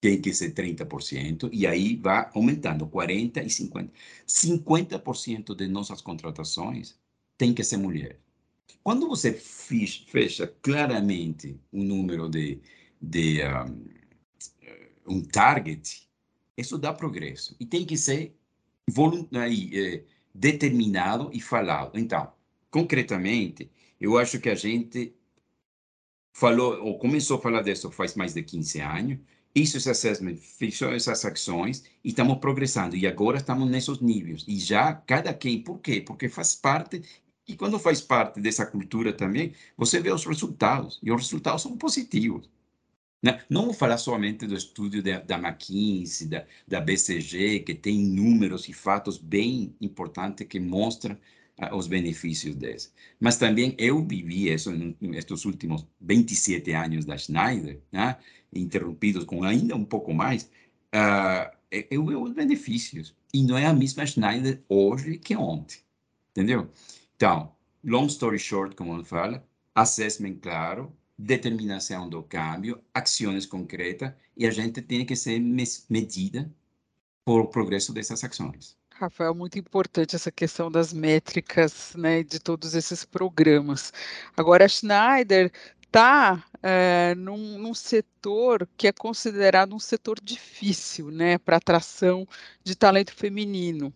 tem 0.00 0.20
que 0.20 0.32
ser 0.32 0.54
30%, 0.54 1.50
e 1.52 1.66
aí 1.66 1.96
vai 1.96 2.30
aumentando 2.34 2.86
40% 2.86 3.44
e 3.44 3.46
50%. 3.46 3.90
50% 4.26 5.54
de 5.54 5.68
nossas 5.68 6.00
contratações 6.00 6.98
tem 7.36 7.52
que 7.52 7.62
ser 7.62 7.76
mulher. 7.76 8.18
Quando 8.82 9.08
você 9.08 9.32
fecha 9.32 10.46
claramente 10.62 11.58
o 11.72 11.82
número 11.82 12.28
de, 12.28 12.60
de 13.02 13.42
um, 13.42 13.84
um 15.08 15.22
target, 15.22 16.08
isso 16.56 16.78
dá 16.78 16.92
progresso. 16.92 17.56
E 17.60 17.66
tem 17.66 17.84
que 17.84 17.96
ser 17.96 18.34
é, 19.72 20.02
determinado 20.34 21.30
e 21.32 21.40
falado. 21.40 21.98
Então, 21.98 22.32
concretamente, 22.70 23.70
eu 24.00 24.18
acho 24.18 24.38
que 24.40 24.48
a 24.48 24.54
gente 24.54 25.14
falou, 26.32 26.82
ou 26.82 26.98
começou 26.98 27.38
a 27.38 27.40
falar 27.40 27.62
disso 27.62 27.90
faz 27.90 28.14
mais 28.14 28.34
de 28.34 28.42
15 28.42 28.80
anos, 28.80 29.18
isso 29.54 29.78
esse 29.78 29.88
assessment, 29.88 30.36
fechou 30.36 30.92
essas 30.92 31.24
ações 31.24 31.82
e 32.04 32.10
estamos 32.10 32.38
progressando. 32.38 32.94
E 32.94 33.06
agora 33.06 33.38
estamos 33.38 33.68
nesses 33.70 34.00
níveis. 34.00 34.44
E 34.46 34.58
já 34.58 34.92
cada 34.92 35.32
quem, 35.32 35.62
por 35.62 35.80
quê? 35.80 36.00
Porque 36.00 36.28
faz 36.28 36.54
parte, 36.54 37.02
e 37.48 37.56
quando 37.56 37.78
faz 37.78 38.02
parte 38.02 38.38
dessa 38.38 38.66
cultura 38.66 39.14
também, 39.14 39.54
você 39.74 39.98
vê 39.98 40.12
os 40.12 40.26
resultados, 40.26 41.00
e 41.02 41.10
os 41.10 41.22
resultados 41.22 41.62
são 41.62 41.76
positivos. 41.78 42.50
Né? 43.22 43.42
Não 43.48 43.66
vou 43.66 43.74
falar 43.74 43.98
somente 43.98 44.46
do 44.46 44.54
estudo 44.54 45.02
da, 45.02 45.20
da 45.20 45.38
McKinsey, 45.38 46.28
da, 46.28 46.46
da 46.66 46.80
BCG, 46.80 47.60
que 47.60 47.74
tem 47.74 47.98
números 47.98 48.68
e 48.68 48.72
fatos 48.72 49.18
bem 49.18 49.74
importantes 49.80 50.46
que 50.46 50.60
mostram 50.60 51.16
uh, 51.60 51.74
os 51.74 51.86
benefícios 51.86 52.54
desse. 52.54 52.90
Mas 53.18 53.36
também 53.36 53.74
eu 53.78 54.04
vivi 54.04 54.52
isso 54.52 54.70
nestes 55.00 55.44
últimos 55.44 55.86
27 56.00 56.72
anos 56.72 57.04
da 57.04 57.16
Schneider, 57.16 57.80
né? 57.90 58.16
interrompidos 58.52 59.24
com 59.24 59.42
ainda 59.44 59.74
um 59.74 59.84
pouco 59.84 60.14
mais, 60.14 60.48
eu 61.90 62.06
vi 62.06 62.14
os 62.14 62.32
benefícios. 62.32 63.14
E 63.34 63.42
não 63.42 63.58
é 63.58 63.66
a 63.66 63.72
mesma 63.72 64.06
Schneider 64.06 64.62
hoje 64.68 65.18
que 65.18 65.36
ontem, 65.36 65.78
entendeu? 66.30 66.70
Então, 67.16 67.52
long 67.84 68.06
story 68.06 68.38
short, 68.38 68.74
como 68.74 68.96
eu 68.96 69.04
falo, 69.04 69.42
assessment 69.74 70.36
claro, 70.40 70.92
determinação 71.18 72.08
do 72.08 72.22
câmbio, 72.22 72.80
ações 72.92 73.46
concretas, 73.46 74.12
e 74.36 74.46
a 74.46 74.50
gente 74.50 74.82
tem 74.82 75.04
que 75.06 75.16
ser 75.16 75.38
medida 75.88 76.50
por 77.24 77.48
progresso 77.48 77.92
dessas 77.92 78.22
ações. 78.22 78.76
Rafael, 78.90 79.34
muito 79.34 79.58
importante 79.58 80.16
essa 80.16 80.32
questão 80.32 80.70
das 80.70 80.92
métricas, 80.92 81.94
né, 81.96 82.22
de 82.22 82.38
todos 82.40 82.74
esses 82.74 83.04
programas. 83.04 83.92
Agora, 84.36 84.64
a 84.64 84.68
Schneider 84.68 85.52
está 85.82 86.44
é, 86.62 87.14
num, 87.14 87.58
num, 87.58 87.74
setor 87.74 88.66
que 88.76 88.86
é 88.86 88.92
considerado 88.92 89.74
um 89.74 89.78
setor 89.78 90.18
difícil, 90.22 91.10
né, 91.10 91.36
para 91.38 91.58
atração 91.58 92.26
de 92.64 92.74
talento 92.74 93.12
feminino. 93.14 93.92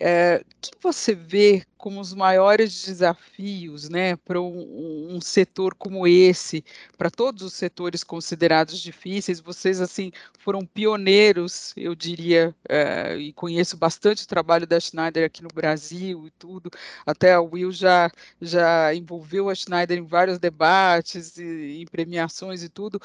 É, 0.00 0.42
que 0.60 0.70
você 0.82 1.14
vê 1.14 1.64
como 1.76 2.00
os 2.00 2.14
maiores 2.14 2.84
desafios 2.86 3.88
né, 3.88 4.16
para 4.16 4.40
um, 4.40 5.14
um, 5.14 5.20
setor 5.20 5.74
como 5.74 6.06
esse, 6.06 6.64
para 6.96 7.10
todos 7.10 7.42
os 7.42 7.52
setores 7.52 8.02
considerados 8.02 8.80
difíceis? 8.80 9.38
Vocês 9.38 9.80
assim 9.80 10.10
foram 10.38 10.64
pioneiros, 10.64 11.74
eu 11.76 11.94
diria, 11.94 12.54
é, 12.68 13.16
e 13.16 13.32
conheço 13.34 13.76
bastante 13.76 14.24
o 14.24 14.26
trabalho 14.28 14.66
da 14.66 14.80
Schneider 14.80 15.26
aqui 15.26 15.42
no 15.42 15.48
Brasil 15.54 16.26
e 16.26 16.30
tudo. 16.30 16.70
Até 17.04 17.34
a 17.34 17.40
Will 17.40 17.70
já, 17.70 18.10
já 18.40 18.94
envolveu 18.94 19.50
a 19.50 19.54
Schneider 19.54 19.98
em 19.98 20.06
vários 20.06 20.38
debates, 20.38 21.36
e, 21.36 21.82
em 21.82 21.86
premiações 21.86 22.62
e 22.62 22.68
tudo, 22.68 23.00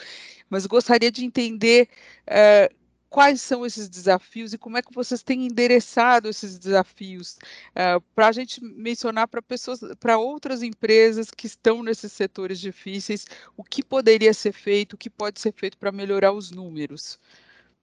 mas 0.49 0.65
gostaria 0.65 1.11
de 1.11 1.25
entender 1.25 1.89
é, 2.25 2.71
quais 3.09 3.41
são 3.41 3.65
esses 3.65 3.89
desafios 3.89 4.53
e 4.53 4.57
como 4.57 4.77
é 4.77 4.81
que 4.81 4.93
vocês 4.93 5.23
têm 5.23 5.47
endereçado 5.47 6.29
esses 6.29 6.57
desafios 6.57 7.33
uh, 7.33 7.37
eh, 7.75 7.99
para 8.13 8.27
a 8.27 8.31
gente 8.31 8.63
mencionar 8.63 9.27
para 9.27 9.41
pessoas, 9.41 9.79
para 9.99 10.17
outras 10.17 10.61
empresas 10.61 11.31
que 11.31 11.47
estão 11.47 11.81
nesses 11.81 12.11
setores 12.11 12.59
difíceis, 12.59 13.25
o 13.57 13.63
que 13.63 13.83
poderia 13.83 14.33
ser 14.33 14.53
feito, 14.53 14.93
o 14.93 14.97
que 14.97 15.09
pode 15.09 15.39
ser 15.39 15.53
feito 15.53 15.77
para 15.77 15.91
melhorar 15.91 16.31
os 16.31 16.51
números. 16.51 17.19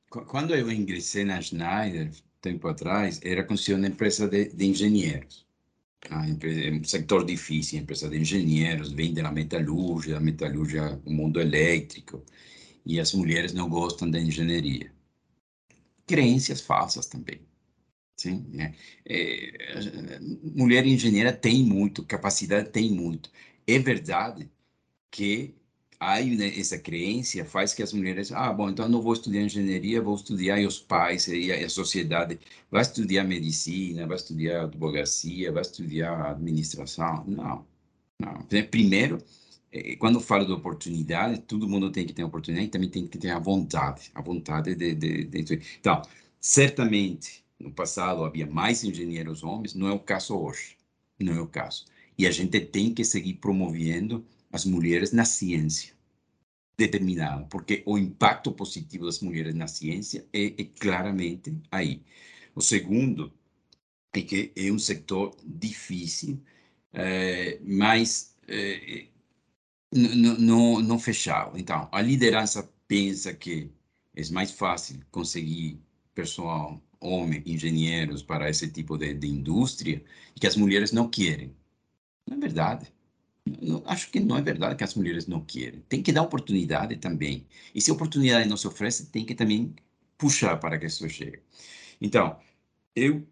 Quando 0.08 0.54
eu 0.54 0.70
ingressei 0.70 1.24
na 1.24 1.42
Schneider, 1.42 2.10
tempo 2.40 2.68
atrás, 2.68 3.20
era 3.24 3.42
considerada 3.42 3.88
empresa 3.88 4.28
de, 4.28 4.50
de 4.50 4.66
engenheiros. 4.66 5.44
Ah, 6.08 6.28
empresa, 6.28 6.70
um 6.70 6.84
setor 6.84 7.24
difícil, 7.24 7.80
empresa 7.80 8.08
de 8.08 8.16
engenheiros, 8.16 8.92
vem 8.92 9.12
da 9.12 9.32
metalúrgia, 9.32 10.14
da 10.14 10.20
metalúrgia, 10.20 11.00
o 11.04 11.10
mundo 11.10 11.40
elétrico, 11.40 12.22
e 12.84 13.00
as 13.00 13.12
mulheres 13.12 13.52
não 13.52 13.68
gostam 13.68 14.08
da 14.08 14.20
engenharia 14.20 14.95
crenças 16.06 16.60
falsas 16.60 17.06
também. 17.06 17.40
Sim, 18.16 18.46
né? 18.52 18.74
É, 19.04 20.18
mulher 20.54 20.86
engenheira 20.86 21.32
tem 21.32 21.62
muito, 21.64 22.04
capacidade 22.04 22.70
tem 22.70 22.90
muito. 22.90 23.30
É 23.66 23.78
verdade 23.78 24.50
que 25.10 25.54
aí 26.00 26.36
né, 26.36 26.48
essa 26.58 26.78
crença 26.78 27.44
faz 27.44 27.74
que 27.74 27.82
as 27.82 27.92
mulheres, 27.92 28.32
ah, 28.32 28.52
bom, 28.52 28.70
então 28.70 28.88
não 28.88 29.02
vou 29.02 29.12
estudar 29.14 29.40
engenharia, 29.40 30.00
vou 30.02 30.16
estudar 30.16 30.60
e 30.60 30.66
os 30.66 30.78
pais 30.80 31.28
e 31.28 31.52
a 31.52 31.68
sociedade 31.68 32.38
vai 32.70 32.82
estudar 32.82 33.24
medicina, 33.24 34.06
vai 34.06 34.16
estudar 34.16 34.64
advocacia, 34.64 35.52
vai 35.52 35.62
estudar 35.62 36.30
administração. 36.32 37.24
Não. 37.26 37.66
Não. 38.18 38.42
Primeiro, 38.70 39.18
eh, 39.18 39.22
quando 39.98 40.16
eu 40.16 40.20
falo 40.20 40.46
de 40.46 40.52
oportunidade, 40.52 41.40
todo 41.40 41.68
mundo 41.68 41.90
tem 41.90 42.06
que 42.06 42.12
ter 42.12 42.24
oportunidade 42.24 42.68
também 42.68 42.88
tem 42.88 43.06
que 43.06 43.18
ter 43.18 43.30
a 43.30 43.38
vontade, 43.38 44.10
a 44.14 44.22
vontade 44.22 44.74
de, 44.74 44.94
de, 44.94 45.24
de... 45.24 45.60
Então, 45.78 46.02
certamente, 46.40 47.44
no 47.58 47.72
passado 47.72 48.24
havia 48.24 48.46
mais 48.46 48.84
engenheiros 48.84 49.42
homens, 49.42 49.74
não 49.74 49.88
é 49.88 49.92
o 49.92 49.98
caso 49.98 50.36
hoje, 50.36 50.76
não 51.18 51.34
é 51.34 51.40
o 51.40 51.46
caso. 51.46 51.86
E 52.18 52.26
a 52.26 52.30
gente 52.30 52.60
tem 52.60 52.94
que 52.94 53.04
seguir 53.04 53.34
promovendo 53.34 54.24
as 54.52 54.64
mulheres 54.64 55.12
na 55.12 55.24
ciência, 55.24 55.94
determinado, 56.78 57.46
porque 57.46 57.82
o 57.86 57.98
impacto 57.98 58.52
positivo 58.52 59.06
das 59.06 59.20
mulheres 59.20 59.54
na 59.54 59.66
ciência 59.66 60.26
é, 60.32 60.46
é 60.46 60.64
claramente 60.78 61.54
aí. 61.70 62.02
O 62.54 62.60
segundo 62.60 63.32
é 64.12 64.22
que 64.22 64.52
é 64.56 64.70
um 64.70 64.78
setor 64.78 65.34
difícil, 65.44 66.40
é, 66.92 67.58
mas 67.62 68.34
é, 68.48 69.06
não, 69.96 70.80
não 70.80 70.98
fechado. 70.98 71.58
Então, 71.58 71.88
a 71.92 72.00
liderança 72.02 72.68
pensa 72.86 73.34
que 73.34 73.70
é 74.14 74.28
mais 74.30 74.50
fácil 74.50 75.00
conseguir 75.10 75.80
pessoal, 76.14 76.80
homem, 77.00 77.42
engenheiros 77.46 78.22
para 78.22 78.48
esse 78.48 78.68
tipo 78.70 78.96
de, 78.96 79.14
de 79.14 79.26
indústria 79.28 80.02
e 80.34 80.40
que 80.40 80.46
as 80.46 80.56
mulheres 80.56 80.92
não 80.92 81.08
querem. 81.08 81.54
Não 82.26 82.36
é 82.36 82.40
verdade. 82.40 82.92
Acho 83.84 84.10
que 84.10 84.18
não 84.18 84.36
é 84.36 84.42
verdade 84.42 84.76
que 84.76 84.84
as 84.84 84.94
mulheres 84.94 85.26
não 85.26 85.40
querem. 85.44 85.80
Tem 85.88 86.02
que 86.02 86.12
dar 86.12 86.22
oportunidade 86.22 86.96
também. 86.96 87.46
E 87.74 87.80
se 87.80 87.90
a 87.90 87.94
oportunidade 87.94 88.48
não 88.48 88.56
se 88.56 88.66
oferece, 88.66 89.06
tem 89.06 89.24
que 89.24 89.34
também 89.34 89.74
puxar 90.18 90.56
para 90.58 90.78
que 90.78 90.86
isso 90.86 91.08
chegue. 91.08 91.40
Então, 92.00 92.38
eu 92.94 93.26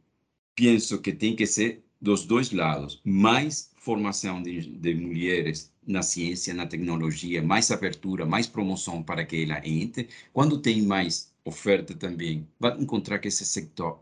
penso 0.54 1.00
que 1.00 1.12
tem 1.12 1.34
que 1.34 1.46
ser 1.46 1.84
dos 2.04 2.26
dois 2.26 2.52
lados. 2.52 3.00
Mais 3.02 3.70
formação 3.76 4.42
de, 4.42 4.60
de 4.60 4.94
mulheres 4.94 5.72
na 5.86 6.02
ciência, 6.02 6.52
na 6.52 6.66
tecnologia, 6.66 7.42
mais 7.42 7.70
abertura, 7.70 8.26
mais 8.26 8.46
promoção 8.46 9.02
para 9.02 9.24
que 9.24 9.42
ela 9.42 9.66
entre. 9.66 10.08
Quando 10.32 10.58
tem 10.58 10.82
mais 10.82 11.32
oferta 11.44 11.94
também, 11.94 12.46
vai 12.60 12.78
encontrar 12.78 13.18
que 13.18 13.28
esse 13.28 13.44
setor 13.44 14.00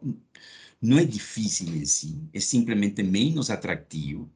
não 0.80 0.98
é 0.98 1.04
difícil 1.04 1.68
em 1.68 1.84
si, 1.84 2.20
é 2.34 2.40
simplesmente 2.40 3.02
menos 3.04 3.50
atrativo, 3.50 4.28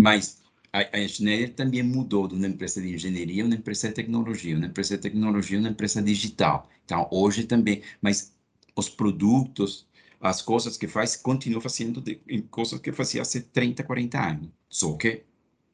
mas 0.00 0.42
a, 0.72 0.80
a 0.96 1.08
Schneider 1.08 1.54
também 1.54 1.82
mudou 1.82 2.26
de 2.26 2.34
uma 2.34 2.46
empresa 2.46 2.80
de 2.80 2.94
engenharia 2.94 3.44
uma 3.44 3.54
empresa 3.54 3.88
de 3.88 3.94
tecnologia, 3.94 4.56
uma 4.56 4.66
empresa 4.66 4.96
de 4.96 5.02
tecnologia 5.02 5.58
uma 5.58 5.68
empresa 5.68 6.02
digital. 6.02 6.68
Então, 6.84 7.06
hoje 7.10 7.44
também, 7.44 7.82
mas 8.00 8.34
os 8.74 8.88
produtos, 8.88 9.86
as 10.24 10.40
coisas 10.40 10.78
que 10.78 10.88
faz, 10.88 11.16
continua 11.16 11.60
fazendo 11.60 12.00
de, 12.00 12.16
coisas 12.50 12.80
que 12.80 12.90
fazia 12.90 13.20
há 13.20 13.26
30, 13.26 13.84
40 13.84 14.18
anos. 14.18 14.50
Só 14.70 14.96
que 14.96 15.22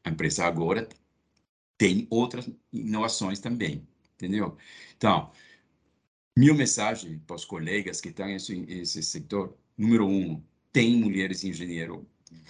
a 0.02 0.10
empresa 0.10 0.44
agora 0.44 0.88
tem 1.78 2.08
outras 2.10 2.50
inovações 2.72 3.38
também, 3.38 3.86
entendeu? 4.14 4.56
Então, 4.96 5.30
minha 6.36 6.52
mensagem 6.52 7.20
para 7.20 7.36
os 7.36 7.44
colegas 7.44 8.00
que 8.00 8.08
estão 8.08 8.26
nesse, 8.26 8.56
nesse 8.56 9.04
setor, 9.04 9.56
número 9.78 10.08
um, 10.08 10.42
tem 10.72 10.96
mulheres 10.96 11.44
engenheiros 11.44 12.00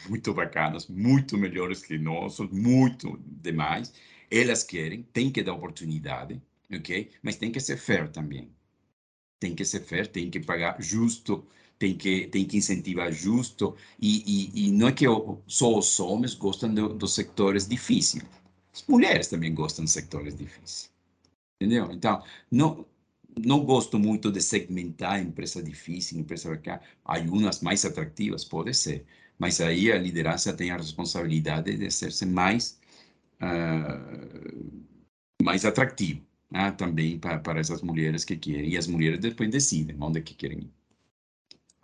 muito 0.09 0.33
bacanas, 0.33 0.88
muito 0.88 1.37
melhores 1.37 1.83
que 1.83 1.99
nós, 1.99 2.38
muito 2.50 3.21
demais. 3.26 3.92
Elas 4.30 4.64
querem, 4.64 5.02
tem 5.02 5.30
que 5.30 5.42
dar 5.42 5.52
oportunidade, 5.52 6.40
ok? 6.73 7.11
Mas 7.23 7.37
tem 7.37 7.52
que 7.52 7.61
ser 7.61 7.76
fair 7.76 8.09
também. 8.11 8.50
Tem 9.38 9.54
que 9.54 9.66
ser 9.66 9.80
fair, 9.80 10.07
tem 10.07 10.30
que 10.30 10.40
pagar 10.40 10.80
justo, 10.80 11.47
tem 11.80 11.96
que 11.96 12.26
tem 12.28 12.44
que 12.44 12.58
incentivar 12.58 13.10
justo 13.10 13.75
e, 14.00 14.50
e, 14.54 14.66
e 14.66 14.70
não 14.70 14.88
é 14.88 14.92
que 14.92 15.06
só 15.46 15.78
os 15.78 15.99
homens 15.99 16.34
gostam 16.34 16.72
do, 16.75 16.90
dos 16.90 17.14
sectores 17.14 17.66
difíceis. 17.66 18.22
As 18.72 18.84
mulheres 18.87 19.28
também 19.28 19.54
gostam 19.54 19.84
de 19.87 19.90
sectores 19.90 20.37
difíceis. 20.37 20.92
Entendeu? 21.60 21.90
Então, 21.90 22.22
não 22.50 22.87
não 23.46 23.64
gosto 23.64 23.99
muito 23.99 24.30
de 24.30 24.40
segmentar 24.42 25.22
empresa 25.22 25.62
difícil, 25.62 26.18
empresa 26.18 26.50
bacana. 26.50 26.82
Há 27.04 27.19
umas 27.21 27.60
mais 27.62 27.84
atrativas, 27.84 28.45
pode 28.45 28.75
ser, 28.75 29.06
mas 29.38 29.60
aí 29.60 29.90
a 29.93 29.99
liderança 29.99 30.52
tem 30.52 30.71
a 30.71 30.76
responsabilidade 30.76 31.76
de 31.76 31.90
ser 31.90 32.26
mais 32.26 32.78
uh, 33.40 34.82
mais 35.43 35.64
atrativo 35.64 36.23
né? 36.50 36.73
também 36.73 37.19
para, 37.19 37.38
para 37.38 37.60
essas 37.60 37.82
mulheres 37.82 38.25
que 38.25 38.36
querem 38.36 38.71
e 38.71 38.76
as 38.76 38.86
mulheres 38.86 39.21
depois 39.21 39.50
decidem 39.50 39.97
onde 40.00 40.21
que 40.23 40.34
querem 40.34 40.58
ir 40.58 40.79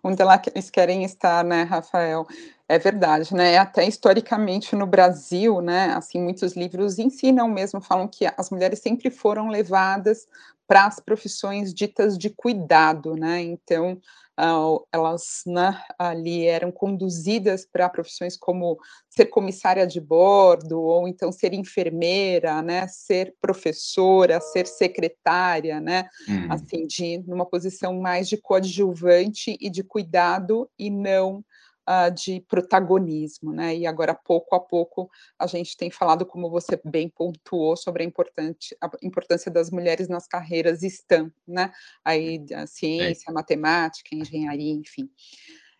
onde 0.07 0.23
eles 0.55 0.71
querem 0.71 1.05
estar, 1.05 1.45
né, 1.45 1.62
Rafael? 1.62 2.27
É 2.69 2.79
verdade, 2.79 3.35
né? 3.35 3.59
Até 3.59 3.87
historicamente 3.87 4.75
no 4.75 4.87
Brasil, 4.87 5.61
né? 5.61 5.92
Assim, 5.97 6.21
muitos 6.21 6.55
livros 6.57 6.99
ensinam 6.99 7.49
mesmo, 7.49 7.81
falam 7.81 8.09
que 8.09 8.27
as 8.37 8.51
mulheres 8.51 8.81
sempre 8.81 9.11
foram 9.11 9.49
levadas 9.49 10.27
para 10.66 10.87
as 10.87 11.00
profissões 11.00 11.72
ditas 11.72 12.18
de 12.18 12.31
cuidado, 12.31 13.14
né? 13.14 13.40
Então, 13.40 14.00
uh, 14.38 14.87
elas 14.92 15.42
né, 15.46 15.81
ali 15.98 16.44
eram 16.44 16.72
conduzidas 16.72 17.64
para 17.64 17.88
profissões 17.88 18.37
como 18.37 18.79
ser 19.09 19.26
comissária 19.26 19.87
de 19.87 20.00
bordo, 20.00 20.81
ou 20.81 21.07
então 21.07 21.31
ser 21.31 21.52
enfermeira, 21.55 22.61
né? 22.62 22.87
Ser 22.88 23.35
professora, 23.40 24.40
ser 24.40 24.66
secretária, 24.66 25.81
né? 25.81 26.09
Uhum. 26.29 26.52
Assim, 26.52 26.87
de 26.87 27.18
numa 27.26 27.46
posição 27.46 28.00
mais 28.00 28.29
de 28.29 28.37
coadjuvante 28.37 29.57
e 29.61 29.70
de 29.70 29.83
cuidado 29.83 30.68
e 30.79 30.90
não 30.90 31.44
uh, 31.88 32.12
de 32.12 32.40
protagonismo, 32.40 33.53
né? 33.53 33.77
E 33.77 33.87
agora, 33.87 34.14
pouco 34.14 34.55
a 34.55 34.61
pouco, 34.61 35.11
a 35.38 35.46
gente 35.46 35.77
tem 35.77 35.90
falado, 35.90 36.27
como 36.27 36.51
você 36.51 36.81
bem 36.85 37.09
pontuou, 37.09 37.77
sobre 37.77 38.03
a, 38.03 38.07
importante, 38.07 38.77
a 38.81 38.90
importância 39.03 39.51
das 39.51 39.70
mulheres 39.70 40.09
nas 40.09 40.27
carreiras 40.27 40.81
STEM, 40.81 41.33
né? 41.46 41.72
Aí, 42.05 42.44
a 42.55 42.66
ciência, 42.66 43.31
a 43.31 43.33
matemática, 43.33 44.11
a 44.12 44.18
engenharia, 44.18 44.72
enfim. 44.72 45.09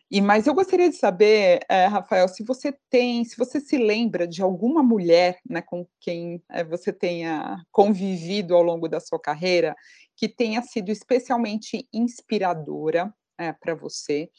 E 0.09 0.21
mas 0.21 0.47
eu 0.47 0.53
gostaria 0.53 0.89
de 0.89 0.95
saber, 0.95 1.59
é, 1.67 1.85
Rafael, 1.85 2.29
se 2.29 2.41
você 2.41 2.73
tem, 2.89 3.25
se 3.25 3.37
você 3.37 3.59
se 3.59 3.77
lembra 3.77 4.25
de 4.25 4.41
alguma 4.41 4.81
mulher, 4.81 5.37
né, 5.47 5.61
com 5.61 5.85
quem 5.99 6.41
é, 6.49 6.63
você 6.63 6.93
tenha 6.93 7.61
convivido 7.71 8.55
ao 8.55 8.63
longo 8.63 8.87
da 8.87 9.01
sua 9.01 9.19
carreira, 9.19 9.75
que 10.15 10.29
tenha 10.29 10.61
sido 10.61 10.91
especialmente 10.91 11.87
inspiradora 11.93 13.13
é, 13.37 13.53
para 13.53 13.75
você. 13.75 14.29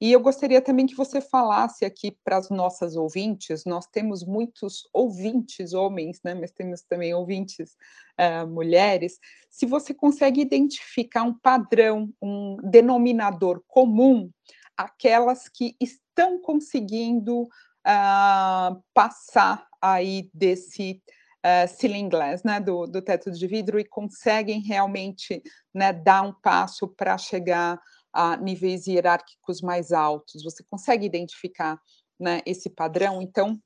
E 0.00 0.12
eu 0.12 0.20
gostaria 0.20 0.60
também 0.60 0.86
que 0.86 0.94
você 0.94 1.22
falasse 1.22 1.84
aqui 1.84 2.14
para 2.22 2.36
as 2.36 2.50
nossas 2.50 2.96
ouvintes, 2.96 3.64
nós 3.64 3.86
temos 3.86 4.24
muitos 4.24 4.86
ouvintes 4.92 5.72
homens, 5.72 6.20
né, 6.22 6.34
mas 6.34 6.52
temos 6.52 6.82
também 6.82 7.14
ouvintes 7.14 7.74
uh, 8.20 8.46
mulheres, 8.46 9.18
se 9.48 9.64
você 9.64 9.94
consegue 9.94 10.42
identificar 10.42 11.22
um 11.22 11.32
padrão, 11.32 12.12
um 12.20 12.58
denominador 12.62 13.62
comum, 13.66 14.30
aquelas 14.76 15.48
que 15.48 15.74
estão 15.80 16.38
conseguindo 16.42 17.44
uh, 17.44 18.82
passar 18.92 19.66
aí 19.80 20.28
desse 20.34 21.02
uh, 21.42 21.68
ceiling 21.74 22.10
né, 22.44 22.60
do, 22.60 22.86
do 22.86 23.00
teto 23.00 23.30
de 23.30 23.46
vidro, 23.46 23.80
e 23.80 23.84
conseguem 23.84 24.60
realmente 24.60 25.42
né, 25.74 25.90
dar 25.90 26.20
um 26.20 26.34
passo 26.34 26.86
para 26.86 27.16
chegar 27.16 27.80
a 28.16 28.36
níveis 28.36 28.86
hierárquicos 28.86 29.60
mais 29.60 29.92
altos? 29.92 30.42
Você 30.42 30.64
consegue 30.70 31.04
identificar 31.04 31.78
né, 32.18 32.40
esse 32.46 32.70
padrão? 32.70 33.20
Então, 33.20 33.60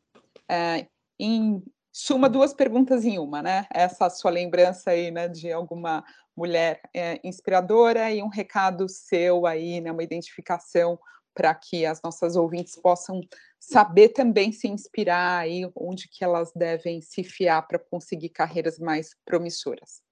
é, 0.51 0.89
em 1.19 1.63
suma, 1.93 2.29
duas 2.29 2.53
perguntas 2.53 3.05
em 3.05 3.19
uma, 3.19 3.43
né? 3.43 3.67
Essa 3.73 4.11
sua 4.11 4.31
lembrança 4.31 4.91
aí, 4.91 5.11
né, 5.11 5.29
de 5.29 5.53
alguma 5.53 6.05
mulher 6.37 6.81
é, 6.95 7.21
inspiradora 7.23 8.11
e 8.11 8.23
um 8.23 8.29
recado 8.29 8.89
seu 8.89 9.47
aí, 9.47 9.81
né, 9.81 9.93
uma 9.93 10.03
identificação 10.03 10.99
para 11.35 11.55
que 11.55 11.87
as 11.87 12.03
nossas 12.03 12.35
ouvintes 12.35 12.77
possam 12.77 13.21
saber 13.59 14.11
também 14.11 14.51
se 14.51 14.67
inspirar 14.67 15.39
aí 15.39 15.71
onde 15.77 16.09
que 16.09 16.25
elas 16.25 16.51
devem 16.55 17.01
se 17.01 17.23
fiar 17.23 17.67
para 17.67 17.79
conseguir 17.79 18.31
carreiras 18.31 18.79
mais 18.79 19.15
promissoras. 19.25 20.03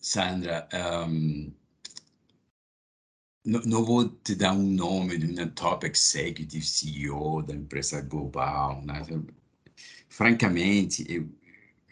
Sandra, 0.00 0.68
um, 1.08 1.54
não, 3.44 3.84
vou 3.84 4.08
te 4.08 4.34
dar 4.34 4.52
um 4.52 4.62
nome 4.62 5.18
de 5.18 5.26
uma 5.26 5.46
top 5.48 5.86
executive 5.86 6.64
CEO 6.64 7.42
da 7.42 7.54
empresa 7.54 8.00
global, 8.00 8.82
né? 8.82 9.02
Francamente, 10.08 11.04
eu, 11.08 11.28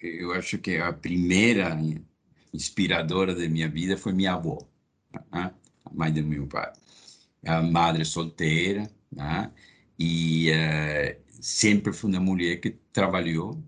eu 0.02 0.32
acho 0.32 0.58
que 0.58 0.76
a 0.78 0.92
primeira 0.92 1.76
inspiradora 2.52 3.34
da 3.34 3.48
minha 3.48 3.68
vida 3.68 3.96
foi 3.96 4.12
minha 4.12 4.34
avó, 4.34 4.58
né? 5.32 5.54
a 5.84 5.94
mãe 5.94 6.12
do 6.12 6.22
meu 6.22 6.46
pai. 6.46 6.72
A 7.46 7.62
madre 7.62 8.04
solteira, 8.04 8.90
né? 9.10 9.52
e 9.98 10.50
uh, 10.50 11.22
sempre 11.40 11.92
foi 11.92 12.10
uma 12.10 12.20
mulher 12.20 12.60
que 12.60 12.70
trabalhou, 12.92 13.62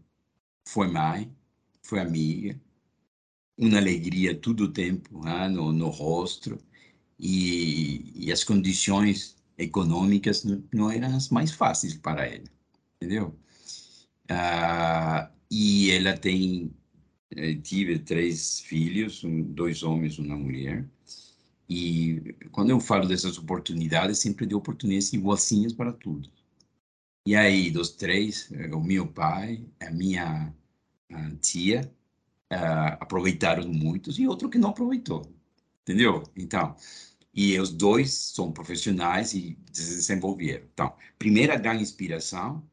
foi 0.67 0.89
mãe, 0.89 1.35
foi 1.83 2.01
amiga, 2.01 2.61
uma 3.59 3.79
alegria 3.79 4.35
todo 4.35 4.65
o 4.65 4.73
tempo 4.73 5.25
né? 5.25 5.49
no, 5.49 5.73
no 5.73 5.89
rosto, 5.89 6.59
e, 7.19 8.13
e 8.27 8.33
as 8.33 8.45
condições 8.45 9.37
econômicas 9.59 10.45
não, 10.73 10.91
eram 10.91 11.17
as 11.17 11.29
mais 11.31 11.53
fáceis 11.53 11.95
para 11.95 12.29
ele. 12.29 12.45
entendeu? 12.97 13.39
Ah, 14.29 15.31
e 15.51 15.91
ela 15.93 16.17
tem, 16.19 16.73
eh, 17.31 17.55
tive 17.57 17.99
três 17.99 18.61
filhos, 18.61 19.23
dois 19.47 19.83
homens, 19.83 20.19
uma 20.19 20.37
mulher. 20.37 20.89
E 21.69 22.35
quando 22.53 22.71
eu 22.71 22.81
falo 22.81 23.07
dessas 23.09 23.39
oportunidades, 23.39 24.19
sempre 24.19 24.47
de 24.47 24.55
oportunidades 24.55 25.13
igualzinhas 25.13 25.73
para 25.73 25.93
tudo. 25.93 26.31
E 27.27 27.35
aí, 27.37 27.71
dos 27.71 27.91
três, 27.91 28.51
eh, 28.53 28.75
o 28.75 28.83
meu 28.83 29.07
pai, 29.07 29.67
a 29.81 29.91
minha 29.91 30.55
a 31.11 31.31
tia, 31.41 31.91
uh, 32.53 32.97
aproveitaram 33.01 33.69
muitos 33.69 34.19
e 34.19 34.27
outro 34.27 34.49
que 34.51 34.59
não 34.59 34.71
aproveitou, 34.71 35.34
entendeu? 35.85 36.23
Então, 36.37 36.75
e 37.33 37.59
os 37.59 37.71
dois 37.71 38.13
são 38.13 38.53
profissionais 38.53 39.35
e 39.35 39.57
se 39.73 39.97
desenvolveram. 39.97 40.65
Então, 40.73 40.95
primeira 41.19 41.57
grande 41.57 41.83
inspiração 41.83 42.65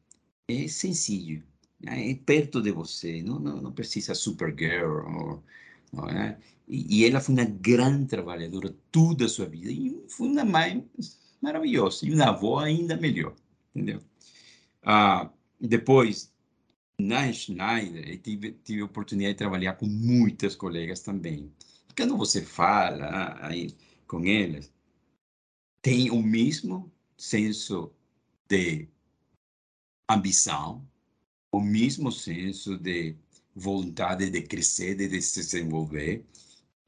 é 0.48 0.66
sencillo, 0.68 1.42
né? 1.80 2.10
é 2.10 2.14
perto 2.14 2.62
de 2.62 2.72
você, 2.72 3.22
não, 3.22 3.38
não, 3.38 3.60
não 3.60 3.72
precisa 3.72 4.14
Supergirl, 4.14 5.04
ou, 5.06 5.42
né? 6.12 6.38
e, 6.66 7.00
e, 7.00 7.06
ela 7.06 7.20
foi 7.20 7.34
uma 7.34 7.44
grande 7.44 8.06
trabalhadora 8.06 8.74
toda 8.90 9.26
a 9.26 9.28
sua 9.28 9.46
vida, 9.46 9.70
e 9.70 10.02
foi 10.08 10.28
uma 10.28 10.44
mãe 10.44 10.88
maravilhosa, 11.40 12.06
e 12.06 12.14
uma 12.14 12.26
avó 12.26 12.60
ainda 12.60 12.96
melhor, 12.96 13.34
entendeu? 13.74 14.00
Ah, 14.82 15.30
depois, 15.60 16.32
na 16.98 17.32
Schneider, 17.32 18.08
eu 18.08 18.18
tive, 18.18 18.52
tive 18.64 18.82
a 18.82 18.84
oportunidade 18.84 19.34
de 19.34 19.38
trabalhar 19.38 19.74
com 19.74 19.86
muitas 19.86 20.54
colegas 20.56 21.00
também. 21.00 21.52
Quando 21.96 22.16
você 22.16 22.42
fala 22.42 23.38
aí 23.46 23.74
com 24.06 24.24
elas, 24.24 24.72
tem 25.82 26.10
o 26.10 26.22
mesmo 26.22 26.90
senso 27.16 27.92
de 28.48 28.88
ambição, 30.08 30.86
o 31.50 31.60
mesmo 31.60 32.10
senso 32.10 32.78
de 32.78 33.16
vontade 33.54 34.30
de 34.30 34.42
crescer, 34.42 34.94
de 34.94 35.20
se 35.20 35.40
desenvolver. 35.40 36.24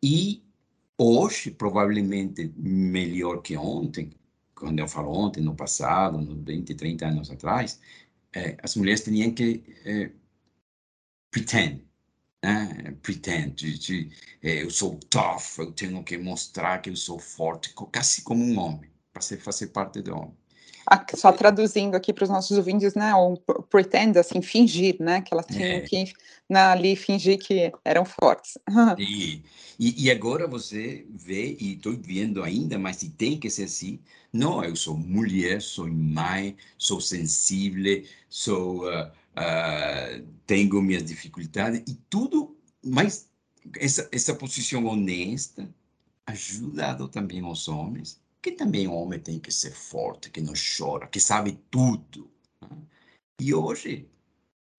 E 0.03 0.43
hoje, 0.97 1.51
provavelmente 1.51 2.53
melhor 2.57 3.43
que 3.43 3.57
ontem, 3.57 4.11
quando 4.55 4.79
eu 4.79 4.89
falo 4.89 5.11
ontem, 5.11 5.43
no 5.43 5.55
passado, 5.55 6.19
nos 6.19 6.43
20, 6.45 6.75
30 6.75 7.07
anos 7.07 7.31
atrás, 7.31 7.81
é, 8.33 8.57
as 8.63 8.77
mulheres 8.77 9.03
tinham 9.03 9.33
que 9.33 9.63
pretend, 11.31 11.85
né? 12.45 12.95
pretend, 13.03 13.55
de, 13.55 13.79
de 13.79 14.11
é, 14.43 14.63
eu 14.63 14.71
sou 14.71 14.99
tough, 15.09 15.59
eu 15.59 15.73
tenho 15.73 16.03
que 16.05 16.19
mostrar 16.19 16.83
que 16.83 16.91
eu 16.91 16.97
sou 16.97 17.19
forte, 17.19 17.73
quase 17.73 18.23
como 18.23 18.45
um 18.45 18.59
homem, 18.59 18.91
para 19.13 19.23
fazer 19.23 19.69
parte 19.69 20.03
do 20.03 20.15
homem. 20.15 20.37
Ah, 20.87 21.03
só 21.15 21.33
traduzindo 21.33 21.95
aqui 21.95 22.13
para 22.13 22.25
os 22.25 22.29
nossos 22.29 22.59
ouvintes, 22.59 22.95
né, 22.95 23.15
o 23.15 23.39
pretend, 23.71 24.19
assim, 24.19 24.43
fingir, 24.43 24.97
né, 25.01 25.23
que 25.23 25.33
elas 25.33 25.47
tinham 25.47 25.79
é. 25.79 25.81
que 25.81 26.13
na, 26.47 26.73
ali 26.73 26.95
fingir 26.95 27.39
que 27.39 27.73
eram 27.83 28.05
fortes. 28.05 28.59
e, 28.99 29.43
e, 29.79 30.05
e, 30.05 30.11
agora 30.11 30.47
você 30.47 31.07
vê, 31.09 31.57
e 31.59 31.73
estou 31.73 31.97
vendo 31.99 32.43
ainda, 32.43 32.79
mas 32.79 32.97
se 32.97 33.09
tem 33.09 33.39
que 33.39 33.49
ser 33.49 33.65
assim, 33.65 33.99
não, 34.31 34.63
eu 34.63 34.77
sou 34.77 34.95
mulher, 34.95 35.63
sou 35.63 35.89
mãe, 35.89 36.55
sou 36.77 37.01
sensível, 37.01 38.05
sou, 38.29 38.87
uh, 38.87 39.11
uh, 39.37 40.27
tenho 40.47 40.83
minhas 40.83 41.05
dificuldades, 41.05 41.83
e 41.87 41.95
tudo, 42.09 42.57
mas 42.83 43.29
essa, 43.79 44.09
essa 44.13 44.35
posição 44.35 44.85
honesta 44.87 45.69
ajudado 46.27 47.09
também 47.09 47.45
os 47.45 47.69
homens 47.69 48.23
que 48.45 48.53
também 48.53 48.87
o 48.87 48.93
homem 48.93 49.19
tem 49.19 49.41
que 49.41 49.51
ser 49.51 49.71
forte, 49.71 50.31
que 50.31 50.39
não 50.39 50.53
chora, 50.53 51.07
que 51.07 51.19
sabe 51.19 51.59
tudo. 51.71 52.31
Né? 52.61 52.77
E 53.41 53.55
hoje 53.55 54.07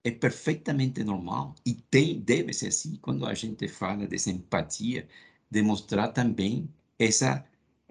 é 0.03 0.11
perfeitamente 0.11 1.03
normal 1.03 1.55
e 1.65 1.73
tem 1.73 2.19
deve 2.19 2.53
ser 2.53 2.67
assim 2.67 2.95
quando 2.97 3.25
a 3.25 3.33
gente 3.33 3.67
fala 3.67 4.05
dessa 4.05 4.29
empatia, 4.29 5.07
demonstrar 5.49 6.13
também 6.13 6.69
essa 6.99 7.43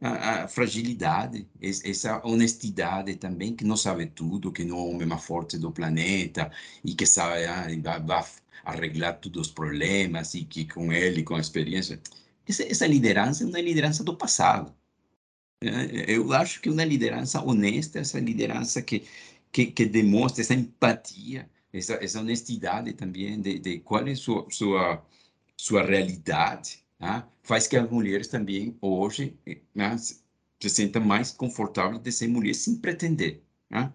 a, 0.05 0.45
a 0.45 0.49
fragilidade, 0.49 1.49
essa 1.63 2.21
honestidade 2.27 3.17
também, 3.17 3.57
que 3.57 3.65
não 3.65 3.77
sabe 3.77 4.07
tudo, 4.07 4.53
que 4.53 4.63
não 4.63 4.77
é 4.77 4.81
o 4.81 4.91
homem 4.91 5.07
mais 5.07 5.25
forte 5.25 5.57
do 5.59 5.73
planeta 5.73 6.53
e 6.85 6.95
que 6.95 7.07
sabe 7.07 7.47
ah, 7.47 7.67
vai, 7.83 8.01
vai 8.01 8.25
arreglar 8.65 9.19
todos 9.19 9.49
os 9.49 9.53
problemas 9.53 10.35
e 10.35 10.45
que 10.45 10.67
com 10.67 10.93
ele, 10.93 11.23
com 11.23 11.35
a 11.35 11.41
experiência. 11.41 11.99
Essa, 12.47 12.65
essa 12.65 12.87
liderança 12.87 13.45
é 13.45 13.47
uma 13.47 13.61
liderança 13.61 14.05
do 14.05 14.15
passado. 14.15 14.75
É, 15.63 16.15
eu 16.15 16.31
acho 16.35 16.61
que 16.61 16.69
uma 16.69 16.85
liderança 16.85 17.43
honesta, 17.43 17.99
essa 18.01 18.21
liderança 18.21 18.83
que, 18.83 19.05
que, 19.51 19.67
que 19.67 19.87
demonstra 19.87 20.43
essa 20.43 20.55
empatia, 20.55 21.49
essa, 21.73 21.95
essa 21.95 22.21
honestidade 22.21 22.93
também 22.93 23.41
de, 23.41 23.59
de 23.59 23.79
qual 23.81 24.07
é 24.07 24.15
sua, 24.15 24.47
sua, 24.51 25.03
sua 25.57 25.83
realidade, 25.83 26.85
né? 27.01 27.25
Faz 27.45 27.69
que 27.69 27.77
as 27.77 27.89
mulheres 27.89 28.27
também 28.27 28.77
hoje 28.81 29.39
né, 29.73 29.97
se 29.97 30.69
sintam 30.69 31.05
mais 31.05 31.31
confortáveis 31.31 32.03
de 32.03 32.11
ser 32.11 32.27
mulheres 32.27 32.57
sem 32.59 32.77
pretender. 32.77 33.43
Né? 33.71 33.93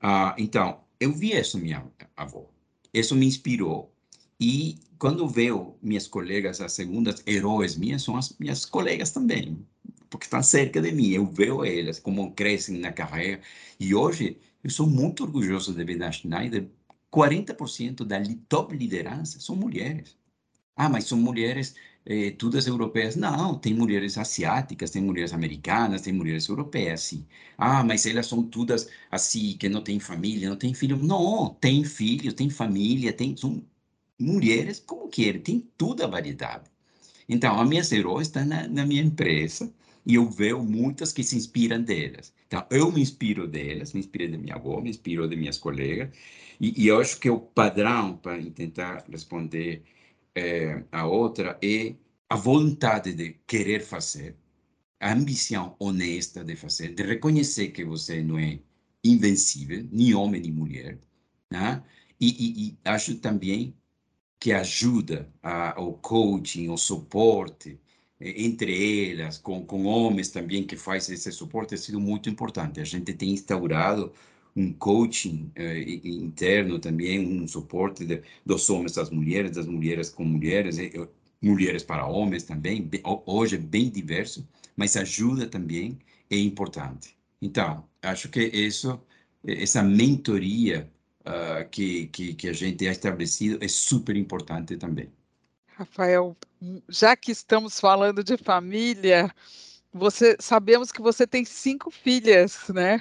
Ah, 0.00 0.34
então, 0.38 0.84
eu 1.00 1.12
vi 1.12 1.32
isso 1.32 1.58
minha 1.58 1.90
avó, 2.14 2.50
isso 2.92 3.16
me 3.16 3.26
inspirou. 3.26 3.90
E 4.38 4.78
quando 4.98 5.26
vejo 5.26 5.76
minhas 5.80 6.06
colegas, 6.06 6.60
as 6.60 6.72
segundas 6.72 7.22
heróis 7.26 7.76
minhas, 7.76 8.02
são 8.02 8.16
as 8.16 8.36
minhas 8.38 8.66
colegas 8.66 9.10
também 9.10 9.64
porque 10.12 10.26
estão 10.26 10.42
cerca 10.42 10.80
de 10.80 10.92
mim. 10.92 11.08
Eu 11.10 11.26
vejo 11.26 11.64
elas, 11.64 11.98
como 11.98 12.32
crescem 12.34 12.78
na 12.78 12.92
carreira. 12.92 13.40
E 13.80 13.94
hoje, 13.94 14.38
eu 14.62 14.70
sou 14.70 14.86
muito 14.86 15.24
orgulhoso 15.24 15.74
de 15.74 15.82
ver 15.82 15.96
na 15.96 16.12
Schneider, 16.12 16.68
40% 17.10 18.04
da 18.04 18.18
top 18.48 18.76
liderança 18.76 19.40
são 19.40 19.56
mulheres. 19.56 20.16
Ah, 20.76 20.88
mas 20.88 21.04
são 21.04 21.18
mulheres 21.18 21.74
eh, 22.06 22.30
todas 22.32 22.66
europeias. 22.66 23.16
Não, 23.16 23.58
tem 23.58 23.74
mulheres 23.74 24.18
asiáticas, 24.18 24.90
tem 24.90 25.02
mulheres 25.02 25.32
americanas, 25.32 26.02
tem 26.02 26.12
mulheres 26.12 26.48
europeias, 26.48 27.00
sim. 27.02 27.26
Ah, 27.56 27.82
mas 27.84 28.06
elas 28.06 28.26
são 28.26 28.42
todas 28.42 28.88
assim, 29.10 29.56
que 29.58 29.68
não 29.68 29.82
têm 29.82 30.00
família, 30.00 30.48
não 30.48 30.56
têm 30.56 30.74
filho. 30.74 30.96
Não, 30.96 31.54
tem 31.60 31.84
filhos, 31.84 32.34
tem 32.34 32.50
família, 32.50 33.12
tem, 33.12 33.36
são 33.36 33.62
mulheres 34.18 34.80
como 34.80 35.08
querem, 35.08 35.40
tem 35.40 35.60
toda 35.76 36.04
a 36.04 36.08
variedade. 36.08 36.70
Então, 37.28 37.60
as 37.60 37.68
minhas 37.68 37.90
heróis 37.92 38.28
estão 38.28 38.44
na, 38.44 38.68
na 38.68 38.86
minha 38.86 39.02
empresa, 39.02 39.72
e 40.04 40.14
eu 40.16 40.28
vejo 40.30 40.58
muitas 40.62 41.12
que 41.12 41.22
se 41.22 41.36
inspiram 41.36 41.82
delas. 41.82 42.32
Então, 42.46 42.66
eu 42.70 42.90
me 42.92 43.00
inspiro 43.00 43.46
delas, 43.46 43.92
me 43.92 44.00
inspiro 44.00 44.30
de 44.32 44.38
minha 44.38 44.56
avó, 44.56 44.80
me 44.80 44.90
inspiro 44.90 45.28
de 45.28 45.36
minhas 45.36 45.58
colegas, 45.58 46.10
e, 46.60 46.82
e 46.84 46.88
eu 46.88 47.00
acho 47.00 47.18
que 47.20 47.30
o 47.30 47.38
padrão 47.40 48.16
para 48.16 48.42
tentar 48.50 49.04
responder 49.10 49.82
é, 50.34 50.84
a 50.92 51.06
outra 51.06 51.58
é 51.62 51.94
a 52.28 52.36
vontade 52.36 53.12
de 53.14 53.34
querer 53.46 53.80
fazer, 53.82 54.36
a 55.00 55.12
ambição 55.12 55.76
honesta 55.78 56.44
de 56.44 56.56
fazer, 56.56 56.94
de 56.94 57.02
reconhecer 57.02 57.68
que 57.70 57.84
você 57.84 58.22
não 58.22 58.38
é 58.38 58.60
invencível, 59.04 59.86
nem 59.90 60.14
homem 60.14 60.40
nem 60.40 60.52
mulher, 60.52 60.98
né? 61.50 61.82
E, 62.20 62.28
e, 62.28 62.68
e 62.68 62.78
acho 62.84 63.16
também 63.16 63.76
que 64.38 64.52
ajuda 64.52 65.32
a, 65.42 65.80
o 65.80 65.94
coaching, 65.94 66.68
o 66.68 66.76
suporte, 66.76 67.80
entre 68.20 69.10
elas, 69.12 69.38
com, 69.38 69.64
com 69.66 69.84
homens 69.84 70.30
também 70.30 70.64
que 70.66 70.76
faz 70.76 71.08
esse 71.10 71.30
suporte, 71.32 71.70
tem 71.70 71.78
sido 71.78 72.00
muito 72.00 72.28
importante. 72.30 72.80
A 72.80 72.84
gente 72.84 73.12
tem 73.14 73.30
instaurado 73.30 74.12
um 74.54 74.72
coaching 74.72 75.50
eh, 75.54 75.80
interno 76.04 76.78
também, 76.78 77.20
um 77.20 77.48
suporte 77.48 78.04
de, 78.04 78.22
dos 78.44 78.68
homens 78.68 78.98
às 78.98 79.10
mulheres, 79.10 79.52
das 79.52 79.66
mulheres 79.66 80.10
com 80.10 80.24
mulheres, 80.24 80.78
e, 80.78 80.92
mulheres 81.40 81.82
para 81.82 82.06
homens 82.06 82.44
também. 82.44 82.88
Hoje 83.26 83.56
é 83.56 83.58
bem 83.58 83.90
diverso, 83.90 84.46
mas 84.76 84.96
ajuda 84.96 85.46
também, 85.46 85.98
é 86.30 86.36
importante. 86.36 87.16
Então, 87.40 87.84
acho 88.00 88.28
que 88.28 88.40
isso, 88.40 89.00
essa 89.44 89.82
mentoria 89.82 90.88
uh, 91.20 91.68
que, 91.70 92.06
que, 92.08 92.34
que 92.34 92.48
a 92.48 92.52
gente 92.52 92.76
tem 92.76 92.88
estabelecido 92.88 93.58
é 93.62 93.68
super 93.68 94.16
importante 94.16 94.76
também. 94.76 95.10
Rafael, 95.66 96.36
já 96.88 97.16
que 97.16 97.32
estamos 97.32 97.80
falando 97.80 98.22
de 98.22 98.36
família, 98.36 99.34
você 99.92 100.36
sabemos 100.38 100.92
que 100.92 101.02
você 101.02 101.26
tem 101.26 101.44
cinco 101.44 101.90
filhas, 101.90 102.68
né? 102.68 103.00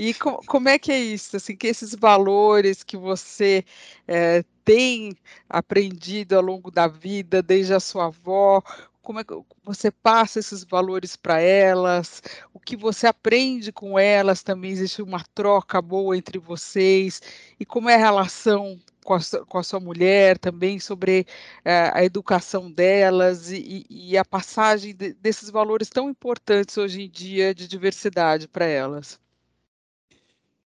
E 0.00 0.14
co 0.14 0.40
como 0.46 0.68
é 0.68 0.78
que 0.78 0.92
é 0.92 0.98
isso? 1.00 1.36
Assim, 1.36 1.56
que 1.56 1.66
esses 1.66 1.92
valores 1.92 2.84
que 2.84 2.96
você 2.96 3.64
é, 4.06 4.44
tem 4.64 5.12
aprendido 5.48 6.36
ao 6.36 6.42
longo 6.42 6.70
da 6.70 6.86
vida, 6.86 7.42
desde 7.42 7.74
a 7.74 7.80
sua 7.80 8.06
avó, 8.06 8.62
como 9.02 9.18
é 9.18 9.24
que 9.24 9.34
você 9.64 9.90
passa 9.90 10.38
esses 10.38 10.62
valores 10.62 11.16
para 11.16 11.40
elas? 11.40 12.22
O 12.54 12.60
que 12.60 12.76
você 12.76 13.08
aprende 13.08 13.72
com 13.72 13.98
elas? 13.98 14.42
Também 14.42 14.70
existe 14.70 15.02
uma 15.02 15.24
troca 15.34 15.82
boa 15.82 16.16
entre 16.16 16.38
vocês? 16.38 17.20
E 17.58 17.64
como 17.66 17.88
é 17.88 17.96
a 17.96 17.98
relação 17.98 18.78
com 19.04 19.14
a, 19.14 19.20
com 19.48 19.58
a 19.58 19.62
sua 19.64 19.80
mulher 19.80 20.38
também 20.38 20.78
sobre 20.78 21.26
é, 21.64 21.90
a 21.92 22.04
educação 22.04 22.70
delas 22.70 23.50
e, 23.50 23.84
e 23.90 24.16
a 24.16 24.24
passagem 24.24 24.94
de, 24.94 25.12
desses 25.14 25.50
valores 25.50 25.88
tão 25.90 26.08
importantes 26.08 26.76
hoje 26.78 27.02
em 27.02 27.10
dia 27.10 27.52
de 27.52 27.66
diversidade 27.66 28.46
para 28.46 28.64
elas? 28.66 29.18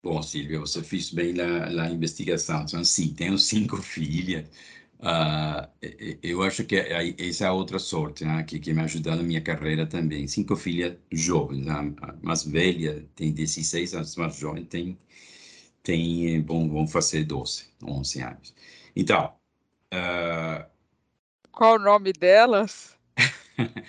Bom, 0.03 0.23
Silvia, 0.23 0.61
você 0.61 0.83
fez 0.83 1.11
bem 1.11 1.35
a, 1.41 1.91
investigação. 1.91 2.63
Então, 2.63 2.85
sim, 2.85 3.13
tenho 3.15 3.37
cinco 3.39 3.77
filhas. 3.83 4.49
Uh, 5.01 5.69
eu 6.23 6.43
acho 6.43 6.65
que 6.65 6.77
essa 6.77 7.47
é 7.47 7.51
outra 7.51 7.79
sorte 7.79 8.25
né, 8.25 8.43
que, 8.43 8.59
que 8.59 8.73
me 8.73 8.83
ajudou 8.83 9.15
na 9.17 9.23
minha 9.23 9.41
carreira 9.41 9.87
também. 9.87 10.27
Cinco 10.27 10.57
filhas 10.57 10.97
jovens, 11.13 11.65
né? 11.67 11.95
a 12.03 12.15
mais 12.23 12.45
velha 12.45 13.07
tem 13.15 13.33
16 13.33 13.95
anos, 13.95 14.19
a 14.19 14.23
mais 14.23 14.37
jovem 14.37 14.65
tem, 14.65 14.99
tem 15.83 16.41
bom, 16.43 16.69
vão 16.69 16.87
fazer 16.87 17.25
12, 17.25 17.67
11 17.83 18.23
anos. 18.23 18.55
Então... 18.97 19.35
Uh, 19.93 20.65
Qual 21.53 21.77
o 21.77 21.79
nome 21.79 22.13
delas? 22.13 22.98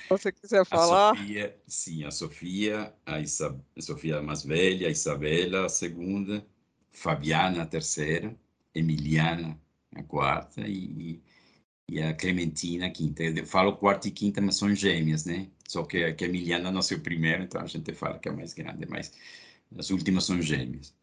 Você 0.10 0.32
quiser 0.32 0.65
falar. 0.65 1.12
A 1.12 1.15
Sofia, 1.15 1.58
sim, 1.67 2.03
a 2.03 2.12
Sofia, 2.12 2.93
a, 3.05 3.19
Isa, 3.19 3.60
a 3.77 3.82
Sofia 3.82 4.21
mais 4.21 4.43
velha, 4.43 4.88
a 4.88 4.91
Isabela, 4.91 5.65
a 5.65 5.69
segunda, 5.69 6.45
Fabiana, 6.91 7.63
a 7.63 7.65
terceira, 7.65 8.36
Emiliana, 8.73 9.60
a 9.95 10.03
quarta, 10.03 10.62
e, 10.67 11.21
e 11.88 12.01
a 12.01 12.13
Clementina, 12.13 12.88
a 12.88 12.89
quinta. 12.89 13.23
Eu 13.23 13.45
falo 13.45 13.77
quarta 13.77 14.08
e 14.08 14.12
quinta, 14.12 14.41
mas 14.41 14.58
são 14.58 14.73
gêmeas, 14.73 15.25
né? 15.25 15.47
Só 15.67 15.84
que, 15.84 16.13
que 16.13 16.25
a 16.25 16.27
Emiliana 16.27 16.71
nasceu 16.71 16.99
primeiro, 16.99 17.43
então 17.43 17.62
a 17.62 17.67
gente 17.67 17.93
fala 17.93 18.19
que 18.19 18.27
é 18.27 18.32
a 18.32 18.36
mais 18.36 18.53
grande, 18.53 18.86
mas 18.88 19.13
as 19.77 19.89
últimas 19.91 20.25
são 20.25 20.41
gêmeas. 20.41 20.93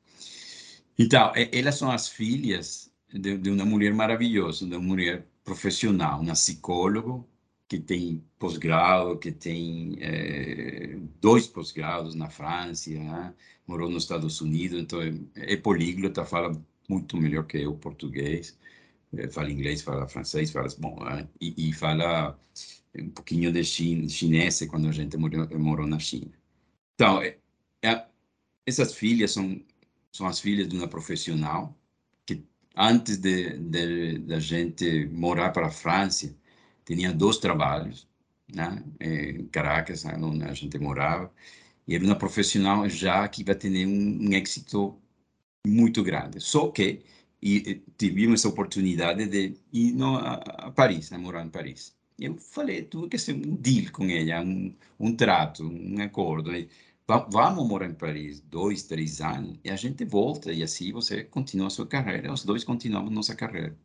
Então, 0.98 1.32
elas 1.52 1.76
são 1.76 1.90
as 1.90 2.08
filhas 2.08 2.90
de, 3.12 3.36
de 3.38 3.50
uma 3.50 3.64
mulher 3.64 3.92
maravilhosa, 3.94 4.66
de 4.66 4.74
uma 4.74 4.80
mulher 4.84 5.26
profissional, 5.44 6.20
uma 6.20 6.32
psicóloga, 6.32 7.24
que 7.68 7.80
tem 7.80 8.24
pós-grado, 8.38 9.18
que 9.18 9.32
tem 9.32 9.96
é, 10.00 10.96
dois 11.20 11.46
pós-grados 11.46 12.14
na 12.14 12.30
França, 12.30 12.90
né? 12.90 13.34
morou 13.66 13.90
nos 13.90 14.04
Estados 14.04 14.40
Unidos, 14.40 14.80
então 14.80 15.02
é, 15.02 15.14
é 15.34 15.56
políglota, 15.56 16.24
fala 16.24 16.52
muito 16.88 17.16
melhor 17.16 17.44
que 17.44 17.58
eu 17.58 17.74
português, 17.74 18.56
é, 19.16 19.28
fala 19.28 19.50
inglês, 19.50 19.82
fala 19.82 20.08
francês, 20.08 20.50
fala 20.50 20.68
bom, 20.78 21.02
né? 21.04 21.28
e, 21.40 21.70
e, 21.70 21.72
fala 21.72 22.38
um 22.96 23.10
pouquinho 23.10 23.52
de 23.52 23.64
chinês 23.64 24.64
quando 24.68 24.88
a 24.88 24.92
gente 24.92 25.16
morou, 25.16 25.48
morou 25.58 25.86
na 25.86 25.98
China. 25.98 26.32
Então, 26.94 27.20
é, 27.20 27.36
é, 27.82 28.06
essas 28.66 28.94
filhas 28.94 29.32
são 29.32 29.60
são 30.16 30.26
as 30.26 30.40
filhas 30.40 30.66
de 30.68 30.76
uma 30.76 30.88
profissional 30.88 31.76
que 32.24 32.42
antes 32.74 33.18
de, 33.18 33.58
de 33.58 34.18
da 34.18 34.40
gente 34.40 35.06
morar 35.12 35.50
para 35.50 35.66
a 35.66 35.70
França 35.70 36.34
tinha 36.86 37.12
dois 37.12 37.38
trabalhos, 37.38 38.08
né? 38.52 38.82
Em 39.00 39.46
Caracas, 39.48 40.04
né? 40.04 40.16
onde 40.20 40.44
a 40.44 40.54
gente 40.54 40.78
morava, 40.78 41.32
e 41.86 41.94
era 41.94 42.04
uma 42.04 42.16
profissional 42.16 42.88
já 42.88 43.26
que 43.28 43.44
vai 43.44 43.54
ter 43.54 43.86
um, 43.86 44.28
um 44.28 44.32
êxito 44.32 44.98
muito 45.66 46.02
grande. 46.02 46.40
Só 46.40 46.70
que 46.70 47.02
e, 47.42 47.82
tivemos 47.98 48.40
essa 48.40 48.48
oportunidade 48.48 49.26
de 49.26 49.54
ir 49.72 49.92
no, 49.92 50.16
a, 50.16 50.34
a, 50.34 50.70
Paris, 50.72 51.10
né? 51.10 51.18
morar 51.18 51.44
em 51.44 51.50
Paris. 51.50 51.94
Eu 52.18 52.36
falei, 52.38 52.82
tudo 52.82 53.08
que 53.08 53.18
ser 53.18 53.34
um 53.34 53.56
deal 53.56 53.92
com 53.92 54.04
ela, 54.08 54.42
um, 54.42 54.74
um 54.98 55.14
trato, 55.14 55.64
um 55.64 56.00
acordo. 56.00 56.54
E, 56.54 56.68
vamos 57.08 57.68
morar 57.68 57.86
em 57.86 57.94
Paris 57.94 58.40
dois, 58.40 58.82
três 58.82 59.20
anos 59.20 59.58
e 59.64 59.70
a 59.70 59.76
gente 59.76 60.04
volta 60.04 60.52
e 60.52 60.62
assim 60.62 60.92
você 60.92 61.22
continua 61.24 61.68
a 61.68 61.70
sua 61.70 61.86
carreira, 61.86 62.32
os 62.32 62.44
dois 62.44 62.64
continuamos 62.64 63.12
nossa 63.12 63.34
carreira. 63.34 63.76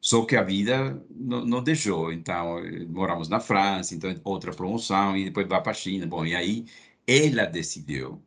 Só 0.00 0.24
que 0.24 0.36
a 0.36 0.42
vida 0.42 1.02
não, 1.10 1.44
não 1.44 1.62
deixou. 1.62 2.12
Então, 2.12 2.56
moramos 2.88 3.28
na 3.28 3.40
França, 3.40 3.94
então 3.94 4.14
outra 4.24 4.52
promoção, 4.52 5.16
e 5.16 5.24
depois 5.24 5.48
vai 5.48 5.62
para 5.62 5.72
a 5.72 5.74
China. 5.74 6.06
Bom, 6.06 6.24
e 6.24 6.34
aí 6.34 6.66
ela 7.06 7.46
decidiu, 7.46 8.22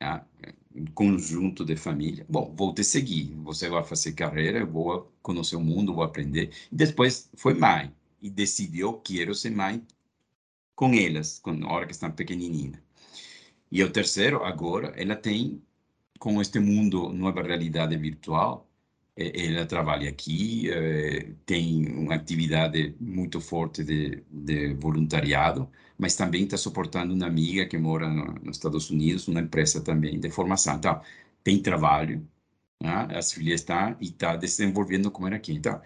né, 0.00 0.22
um 0.74 0.86
conjunto 0.86 1.64
de 1.64 1.76
família, 1.76 2.24
bom, 2.28 2.52
vou 2.56 2.72
te 2.74 2.82
seguir, 2.82 3.34
você 3.42 3.68
vai 3.68 3.84
fazer 3.84 4.12
carreira, 4.12 4.60
eu 4.60 4.66
vou 4.66 5.12
conhecer 5.22 5.56
o 5.56 5.60
mundo, 5.60 5.94
vou 5.94 6.04
aprender. 6.04 6.50
E 6.70 6.76
depois 6.76 7.30
foi 7.34 7.54
mãe, 7.54 7.92
e 8.22 8.30
decidiu, 8.30 8.94
quero 8.94 9.34
ser 9.34 9.50
mãe 9.50 9.82
com 10.74 10.94
elas, 10.94 11.38
com 11.38 11.50
a 11.64 11.72
hora 11.72 11.86
que 11.86 11.92
estão 11.92 12.10
pequenininhas. 12.10 12.80
E 13.70 13.82
o 13.82 13.90
terceiro, 13.90 14.44
agora, 14.44 14.88
ela 14.96 15.16
tem, 15.16 15.62
com 16.18 16.40
este 16.40 16.58
mundo, 16.58 17.12
nova 17.12 17.42
realidade 17.42 17.96
virtual, 17.96 18.68
ela 19.16 19.66
trabalha 19.66 20.08
aqui, 20.08 20.70
eh, 20.70 21.34
tem 21.44 21.86
uma 21.92 22.14
atividade 22.14 22.94
muito 23.00 23.40
forte 23.40 23.84
de, 23.84 24.22
de 24.30 24.74
voluntariado, 24.74 25.70
mas 25.98 26.16
também 26.16 26.44
está 26.44 26.56
suportando 26.56 27.14
uma 27.14 27.26
amiga 27.26 27.66
que 27.66 27.76
mora 27.78 28.08
no, 28.08 28.34
nos 28.42 28.56
Estados 28.56 28.90
Unidos, 28.90 29.28
uma 29.28 29.40
empresa 29.40 29.82
também 29.82 30.18
de 30.18 30.30
formação. 30.30 30.76
Então, 30.76 31.00
tem 31.44 31.60
trabalho, 31.62 32.26
né? 32.82 33.08
as 33.16 33.32
filhas 33.32 33.60
estão 33.60 33.96
e 34.00 34.06
está 34.06 34.36
desenvolvendo 34.36 35.10
como 35.10 35.26
era 35.26 35.36
aqui. 35.36 35.52
Então, 35.52 35.76
o 35.76 35.82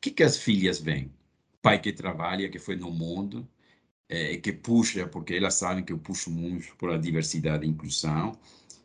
que, 0.00 0.10
que 0.10 0.22
as 0.22 0.36
filhas 0.38 0.80
veem? 0.80 1.12
Pai 1.62 1.80
que 1.80 1.92
trabalha, 1.92 2.48
que 2.50 2.58
foi 2.58 2.76
no 2.76 2.90
mundo, 2.90 3.48
é, 4.08 4.36
que 4.38 4.52
puxa, 4.52 5.06
porque 5.08 5.34
elas 5.34 5.54
sabem 5.54 5.84
que 5.84 5.92
eu 5.92 5.98
puxo 5.98 6.30
muito 6.30 6.76
por 6.76 6.90
a 6.90 6.98
diversidade 6.98 7.66
e 7.66 7.70
inclusão 7.70 8.32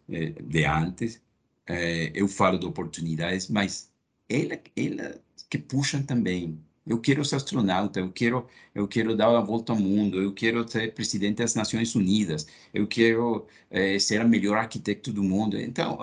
é, 0.10 0.32
de 0.32 0.66
antes, 0.66 1.22
é, 1.68 2.12
eu 2.16 2.28
falo 2.28 2.58
de 2.60 2.66
oportunidades, 2.66 3.50
mas 3.50 3.92
ela, 4.30 4.60
ela 4.76 5.22
que 5.50 5.58
puxam 5.58 6.04
também. 6.04 6.60
Eu 6.86 7.02
quero 7.02 7.26
ser 7.26 7.38
astronauta, 7.38 8.00
eu 8.00 8.12
quero, 8.12 8.48
eu 8.74 8.88
quero 8.88 9.16
dar 9.18 9.36
a 9.36 9.42
volta 9.42 9.74
ao 9.74 9.80
mundo, 9.80 10.22
eu 10.22 10.34
quero 10.34 10.68
ser 10.70 10.94
presidente 10.94 11.38
das 11.38 11.56
Nações 11.56 11.96
Unidas, 11.96 12.48
eu 12.74 12.88
quero 12.88 13.48
é, 13.72 13.98
ser 14.00 14.22
a 14.22 14.26
melhor 14.26 14.58
arquiteto 14.58 15.12
do 15.12 15.24
mundo. 15.24 15.60
Então, 15.60 15.98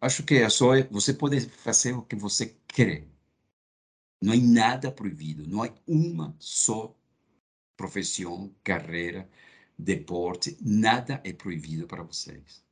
acho 0.00 0.22
que 0.24 0.34
é 0.36 0.48
só 0.50 0.80
você 0.90 1.14
pode 1.14 1.40
fazer 1.40 1.92
o 1.94 2.02
que 2.02 2.16
você 2.16 2.54
quer. 2.68 3.04
Não 4.22 4.32
há 4.32 4.36
nada 4.36 4.92
proibido, 4.92 5.46
não 5.48 5.62
há 5.62 5.70
uma 5.86 6.34
só 6.38 6.94
profissão, 7.76 8.54
carreira, 8.64 9.28
deporte, 9.78 10.56
nada 10.60 11.20
é 11.24 11.32
proibido 11.32 11.86
para 11.86 12.02
vocês. 12.02 12.65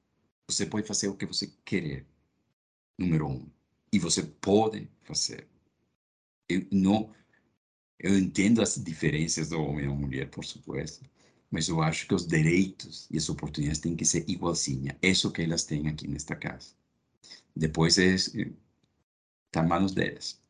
Você 0.49 0.67
pode 0.67 0.87
fazer 0.87 1.09
o 1.09 1.17
que 1.17 1.27
você 1.27 1.51
querer, 1.65 2.07
número 2.99 3.29
um. 3.29 3.49
E 3.93 3.99
você 3.99 4.23
pode 4.23 4.89
fazer. 5.03 5.49
Eu 6.49 6.67
não, 6.71 7.11
eu 7.99 8.19
entendo 8.19 8.61
as 8.61 8.75
diferenças 8.83 9.49
do 9.49 9.63
homem 9.63 9.85
e 9.85 9.89
da 9.89 9.95
mulher, 9.95 10.31
por 10.31 10.45
supuesto, 10.45 11.05
mas 11.51 11.69
eu 11.69 11.81
acho 11.81 12.07
que 12.07 12.15
os 12.15 12.27
direitos 12.27 13.09
e 13.11 13.17
as 13.17 13.29
oportunidades 13.29 13.81
têm 13.81 13.97
que 13.97 14.05
ser 14.05 14.29
igualzinhas. 14.29 14.97
Isso 15.01 15.31
que 15.31 15.43
elas 15.43 15.65
têm 15.65 15.89
aqui 15.89 16.07
nesta 16.07 16.37
casa. 16.37 16.71
Depois 17.57 17.97
é, 17.99 18.15
está 18.15 18.45
em 19.65 19.69
manos 19.69 19.93
delas. 19.93 20.43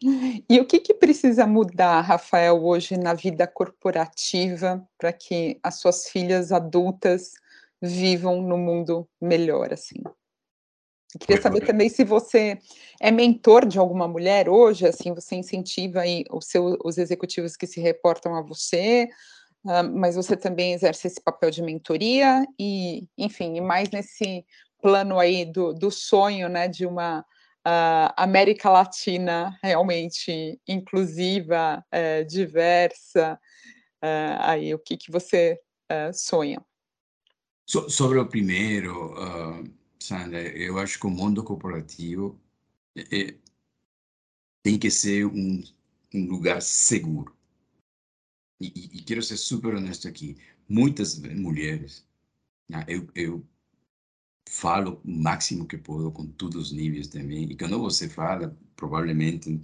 E 0.50 0.60
o 0.60 0.66
que, 0.66 0.80
que 0.80 0.92
precisa 0.92 1.46
mudar, 1.46 2.02
Rafael, 2.02 2.62
hoje 2.62 2.94
na 2.94 3.14
vida 3.14 3.46
corporativa 3.46 4.86
para 4.98 5.10
que 5.14 5.58
as 5.62 5.76
suas 5.76 6.08
filhas 6.08 6.52
adultas 6.52 7.32
vivam 7.80 8.42
no 8.42 8.56
mundo 8.56 9.08
melhor, 9.20 9.72
assim? 9.72 10.00
Eu 11.14 11.20
queria 11.20 11.40
saber 11.40 11.60
também 11.64 11.88
se 11.88 12.02
você 12.02 12.58
é 13.00 13.10
mentor 13.10 13.66
de 13.66 13.78
alguma 13.78 14.08
mulher 14.08 14.48
hoje, 14.48 14.86
assim, 14.86 15.14
você 15.14 15.36
incentiva 15.36 16.00
aí 16.00 16.24
os, 16.30 16.46
seu, 16.46 16.76
os 16.84 16.98
executivos 16.98 17.56
que 17.56 17.68
se 17.68 17.80
reportam 17.80 18.34
a 18.34 18.42
você, 18.42 19.08
uh, 19.64 19.84
mas 19.94 20.16
você 20.16 20.36
também 20.36 20.72
exerce 20.72 21.06
esse 21.06 21.22
papel 21.22 21.50
de 21.50 21.62
mentoria 21.62 22.44
e, 22.58 23.06
enfim, 23.16 23.56
e 23.56 23.60
mais 23.60 23.90
nesse 23.90 24.44
plano 24.82 25.18
aí 25.18 25.44
do, 25.44 25.72
do 25.72 25.90
sonho, 25.90 26.48
né, 26.48 26.66
de 26.66 26.84
uma 26.84 27.20
uh, 27.20 28.12
América 28.16 28.68
Latina 28.68 29.56
realmente 29.62 30.60
inclusiva, 30.66 31.84
uh, 31.94 32.24
diversa, 32.26 33.38
uh, 34.02 34.36
aí 34.40 34.74
o 34.74 34.78
que, 34.78 34.96
que 34.96 35.12
você 35.12 35.58
eh, 35.88 36.12
sonha? 36.12 36.60
So, 37.66 37.88
sobre 37.88 38.18
o 38.18 38.26
primeiro, 38.26 39.14
Sandra, 39.98 40.42
eu 40.56 40.78
acho 40.78 40.98
que 40.98 41.06
o 41.06 41.10
mundo 41.10 41.42
corporativo 41.42 42.38
é, 42.94 43.02
é, 43.20 43.38
tem 44.62 44.78
que 44.78 44.90
ser 44.90 45.26
um, 45.26 45.62
um 46.14 46.26
lugar 46.28 46.60
seguro. 46.60 47.34
E, 48.60 48.66
e, 48.66 48.98
e, 48.98 49.02
quero 49.02 49.22
ser 49.22 49.36
super 49.36 49.74
honesto 49.74 50.06
aqui. 50.08 50.36
Muitas 50.68 51.18
mulheres, 51.18 52.06
né, 52.68 52.84
eu, 52.88 53.08
eu 53.14 53.46
falo 54.48 55.00
o 55.04 55.10
máximo 55.10 55.66
que 55.66 55.78
posso 55.78 56.10
com 56.12 56.26
todos 56.26 56.66
os 56.66 56.72
níveis 56.72 57.08
também. 57.08 57.50
E 57.50 57.56
quando 57.56 57.78
você 57.78 58.08
fala, 58.08 58.56
provavelmente, 58.76 59.60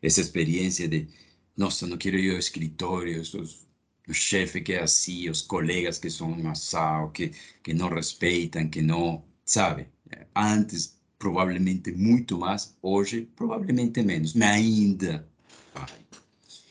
essa 0.00 0.20
experiência 0.20 0.88
de, 0.88 1.08
nossa, 1.56 1.86
não 1.86 1.98
quero 1.98 2.18
ir 2.18 2.32
ao 2.32 2.38
escritório, 2.38 3.20
os, 3.20 3.66
o 4.08 4.14
chefe 4.14 4.60
que 4.60 4.72
é 4.72 4.82
assim, 4.82 5.28
os 5.28 5.42
colegas 5.42 5.98
que 5.98 6.10
são 6.10 6.34
assal, 6.48 7.10
que, 7.10 7.32
que 7.62 7.72
não 7.72 7.88
respeitam, 7.88 8.68
que 8.68 8.82
não, 8.82 9.24
sabe? 9.44 9.88
Antes, 10.34 10.98
provavelmente 11.18 11.92
muito 11.92 12.38
mais, 12.38 12.76
hoje, 12.82 13.28
provavelmente 13.36 14.02
menos, 14.02 14.34
mas 14.34 14.50
ainda 14.50 15.28
vai. 15.72 16.04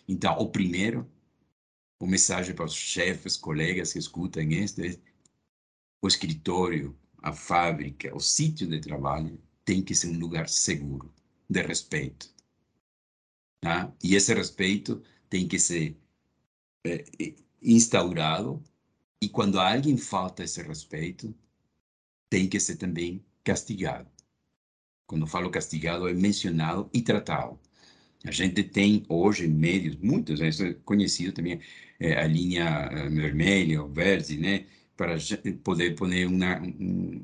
Então, 0.08 0.38
o 0.40 0.50
primeiro, 0.50 1.10
o 2.00 2.06
mensagem 2.06 2.54
para 2.54 2.66
os 2.66 2.74
chefes, 2.74 3.38
colegas 3.38 3.94
que 3.94 4.00
escutam 4.00 4.44
é 4.44 4.98
o 6.02 6.08
escritório, 6.08 6.98
a 7.22 7.32
fábrica, 7.32 8.14
o 8.16 8.20
sítio 8.20 8.68
de 8.68 8.82
trabalho 8.82 9.40
tem 9.64 9.84
que 9.84 9.94
ser 9.94 10.08
um 10.08 10.20
lugar 10.20 10.50
seguro, 10.50 11.14
de 11.48 11.62
respeito. 11.62 12.34
Tá? 13.62 13.94
E 14.04 14.16
esse 14.16 14.34
respeito 14.34 15.02
tem 15.30 15.48
que 15.48 15.60
ser 15.60 15.96
é, 16.86 17.04
instaurado 17.62 18.62
e 19.22 19.30
quando 19.30 19.60
alguém 19.60 19.98
falta 19.98 20.44
esse 20.44 20.62
respeito, 20.62 21.34
tem 22.30 22.48
que 22.50 22.60
ser 22.60 22.78
também 22.78 23.24
castigado. 23.44 24.10
Quando 25.06 25.28
falo 25.28 25.52
castigado, 25.52 26.08
é 26.08 26.14
mencionado 26.14 26.90
e 26.94 27.02
tratado. 27.02 27.60
A 28.26 28.32
gente 28.32 28.64
tem 28.64 29.04
hoje 29.10 29.48
médios, 29.48 29.98
muitos, 29.98 30.40
né, 30.40 30.50
é 30.50 30.74
conhecido 30.86 31.34
também, 31.34 31.60
é, 32.00 32.20
a 32.20 32.28
linha 32.28 32.90
eh, 32.92 33.10
vermelha, 33.10 33.82
ou 33.82 33.90
verde, 33.90 34.38
né, 34.38 34.68
para 34.96 35.18
poder 35.64 35.96
pôr 35.96 36.08
uma, 36.28 36.60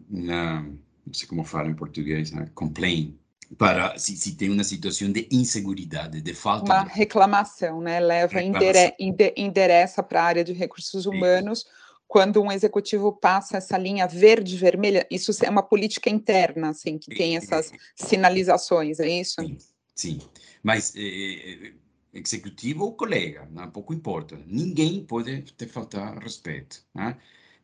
uma, 0.09 0.61
não 1.05 1.13
sei 1.13 1.27
como 1.27 1.43
fala 1.43 1.69
em 1.69 1.75
português, 1.75 2.31
né, 2.31 2.49
complaint, 2.55 3.15
para 3.57 3.97
se, 3.97 4.17
se 4.17 4.35
tem 4.35 4.49
uma 4.49 4.63
situação 4.63 5.11
de 5.11 5.27
insegurança, 5.31 6.09
de 6.09 6.33
falta 6.33 6.65
uma 6.65 6.83
de... 6.83 6.93
reclamação, 6.93 7.81
né? 7.81 7.99
Leva 7.99 8.39
reclamação. 8.39 8.93
Endere, 8.99 9.33
endereça 9.37 10.03
para 10.03 10.21
a 10.21 10.25
área 10.25 10.43
de 10.43 10.53
recursos 10.53 11.05
humanos 11.05 11.65
quando 12.07 12.41
um 12.41 12.51
executivo 12.51 13.11
passa 13.11 13.57
essa 13.57 13.77
linha 13.77 14.07
verde 14.07 14.55
vermelha. 14.55 15.05
Isso 15.11 15.31
é 15.43 15.49
uma 15.49 15.63
política 15.63 16.09
interna, 16.09 16.69
assim, 16.69 16.97
que 16.97 17.15
tem 17.15 17.35
essas 17.35 17.71
sinalizações, 17.95 18.99
é 18.99 19.09
isso? 19.09 19.41
Sim, 19.41 19.57
sim. 19.93 20.19
Mas 20.63 20.93
eh, 20.95 21.73
executivo 22.13 22.85
ou 22.85 22.93
colega, 22.93 23.47
não, 23.51 23.69
pouco 23.69 23.93
importa. 23.93 24.39
Ninguém 24.47 25.03
pode 25.03 25.41
te 25.41 25.65
faltar 25.67 26.17
respeito. 26.17 26.83
Né? 26.95 27.17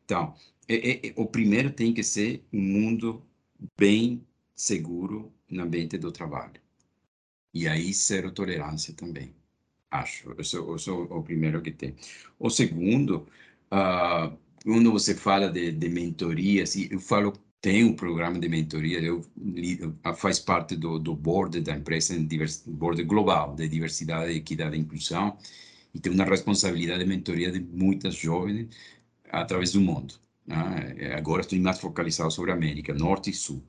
Então, 0.04 0.36
é, 0.67 1.08
é, 1.08 1.13
o 1.15 1.26
primeiro 1.26 1.72
tem 1.72 1.93
que 1.93 2.04
ser 2.04 2.43
um 2.52 2.62
mundo 2.62 3.24
bem 3.78 4.26
seguro 4.56 5.34
no 5.54 5.63
ambiente 5.63 5.98
do 5.98 6.12
trabalho. 6.12 6.62
E 7.54 7.68
aí, 7.68 7.94
zero 7.94 8.32
tolerância 8.32 8.94
também, 8.94 9.36
acho. 9.92 10.34
Esse, 10.39 10.58
esse 10.58 10.89
é 10.89 10.94
o 10.94 11.24
primeiro 11.24 11.62
que 11.62 11.72
tem. 11.72 11.96
O 12.39 12.50
segundo, 12.50 13.28
uh, 13.72 14.36
quando 14.63 14.92
você 14.92 15.13
fala 15.16 15.50
de, 15.52 15.72
de 15.72 15.89
mentoria, 15.89 16.63
assim, 16.63 16.88
eu 16.92 17.00
falo, 17.00 17.34
tem 17.62 17.84
um 17.86 17.96
programa 17.96 18.39
de 18.39 18.50
mentoria, 18.50 19.00
eu, 19.00 19.24
eu 20.04 20.16
faz 20.16 20.39
parte 20.39 20.76
do, 20.76 21.00
do 21.00 21.16
board 21.16 21.62
da 21.62 21.74
empresa, 21.76 22.13
board 22.68 23.04
global 23.04 23.56
de 23.56 23.68
diversidade, 23.70 24.34
equidade 24.34 24.76
e 24.76 24.80
inclusão, 24.80 25.38
e 25.94 26.00
tem 26.00 26.12
uma 26.12 26.26
responsabilidade 26.26 27.04
de 27.04 27.10
mentoria 27.10 27.52
de 27.52 27.60
muitas 27.60 28.16
jovens 28.16 28.68
através 29.32 29.74
do 29.74 29.82
mundo. 29.82 30.16
Né? 30.46 31.13
Agora 31.16 31.42
estou 31.42 31.58
mais 31.60 31.80
focalizado 31.80 32.32
sobre 32.32 32.52
América, 32.52 32.94
Norte 32.94 33.30
e 33.30 33.34
Sul. 33.34 33.63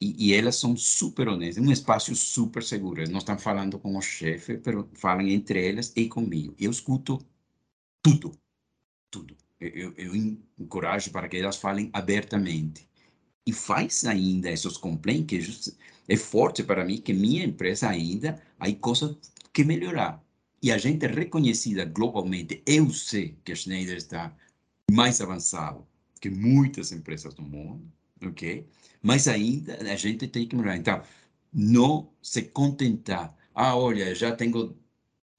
E, 0.00 0.28
e, 0.28 0.34
elas 0.34 0.56
são 0.56 0.76
super 0.76 1.26
honestas, 1.28 1.64
um 1.64 1.72
espaço 1.72 2.14
super 2.14 2.62
seguro. 2.62 3.00
Elas 3.00 3.10
não 3.10 3.18
estão 3.18 3.38
falando 3.38 3.78
com 3.78 3.96
o 3.96 4.02
chefe, 4.02 4.60
mas 4.64 4.84
falam 4.94 5.26
entre 5.26 5.66
elas 5.66 5.92
e 5.96 6.06
comigo. 6.06 6.54
Eu 6.58 6.70
escuto 6.70 7.18
tudo, 8.02 8.38
tudo. 9.10 9.36
Eu, 9.58 9.94
eu 9.96 10.14
encorajo 10.58 11.10
para 11.10 11.28
que 11.28 11.38
elas 11.38 11.56
falem 11.56 11.88
abertamente. 11.92 12.86
E 13.46 13.52
faz 13.52 14.04
ainda 14.04 14.50
esses 14.50 14.76
complaints, 14.76 15.26
que 16.06 16.12
é 16.12 16.16
forte 16.16 16.62
para 16.62 16.84
mim, 16.84 17.00
que 17.00 17.12
minha 17.14 17.44
empresa 17.44 17.88
ainda, 17.88 18.42
há 18.58 18.70
coisas 18.74 19.16
que 19.52 19.64
melhorar. 19.64 20.22
E 20.62 20.70
a 20.72 20.78
gente 20.78 21.06
é 21.06 21.08
reconhecida 21.08 21.84
globalmente. 21.84 22.62
Eu 22.66 22.90
sei 22.90 23.38
que 23.44 23.52
a 23.52 23.56
Schneider 23.56 23.96
está 23.96 24.36
mais 24.90 25.20
avançado 25.20 25.86
que 26.20 26.30
muitas 26.30 26.92
empresas 26.92 27.34
do 27.34 27.42
mundo, 27.42 27.90
ok? 28.22 28.66
Mas 29.02 29.28
ainda 29.28 29.76
a 29.92 29.96
gente 29.96 30.28
tem 30.28 30.46
que 30.46 30.56
melhorar. 30.56 30.76
Então, 30.76 31.02
não 31.52 32.12
se 32.22 32.42
contentar. 32.42 33.34
Ah, 33.54 33.76
olha, 33.76 34.14
já 34.14 34.34
tenho 34.34 34.76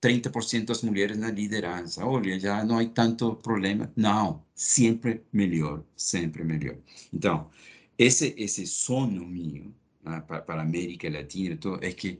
30% 0.02 0.65
das 0.65 0.82
mulheres 0.84 1.17
na 1.17 1.32
liderança. 1.32 2.06
Olha, 2.06 2.39
já 2.39 2.63
não 2.63 2.80
há 2.80 2.86
tanto 2.86 3.36
problema. 3.38 3.91
Não, 3.96 4.43
sempre 4.56 5.24
melhor, 5.34 5.84
sempre 5.96 6.43
melhor. 6.43 6.78
Então, 7.13 7.50
esse 7.98 8.34
esse 8.38 8.65
sonho 8.67 9.26
meu 9.28 9.74
né, 10.04 10.22
para, 10.22 10.41
para 10.41 10.62
a 10.62 10.63
América 10.63 11.10
Latina 11.10 11.54
então, 11.56 11.76
é 11.82 11.91
que 11.91 12.20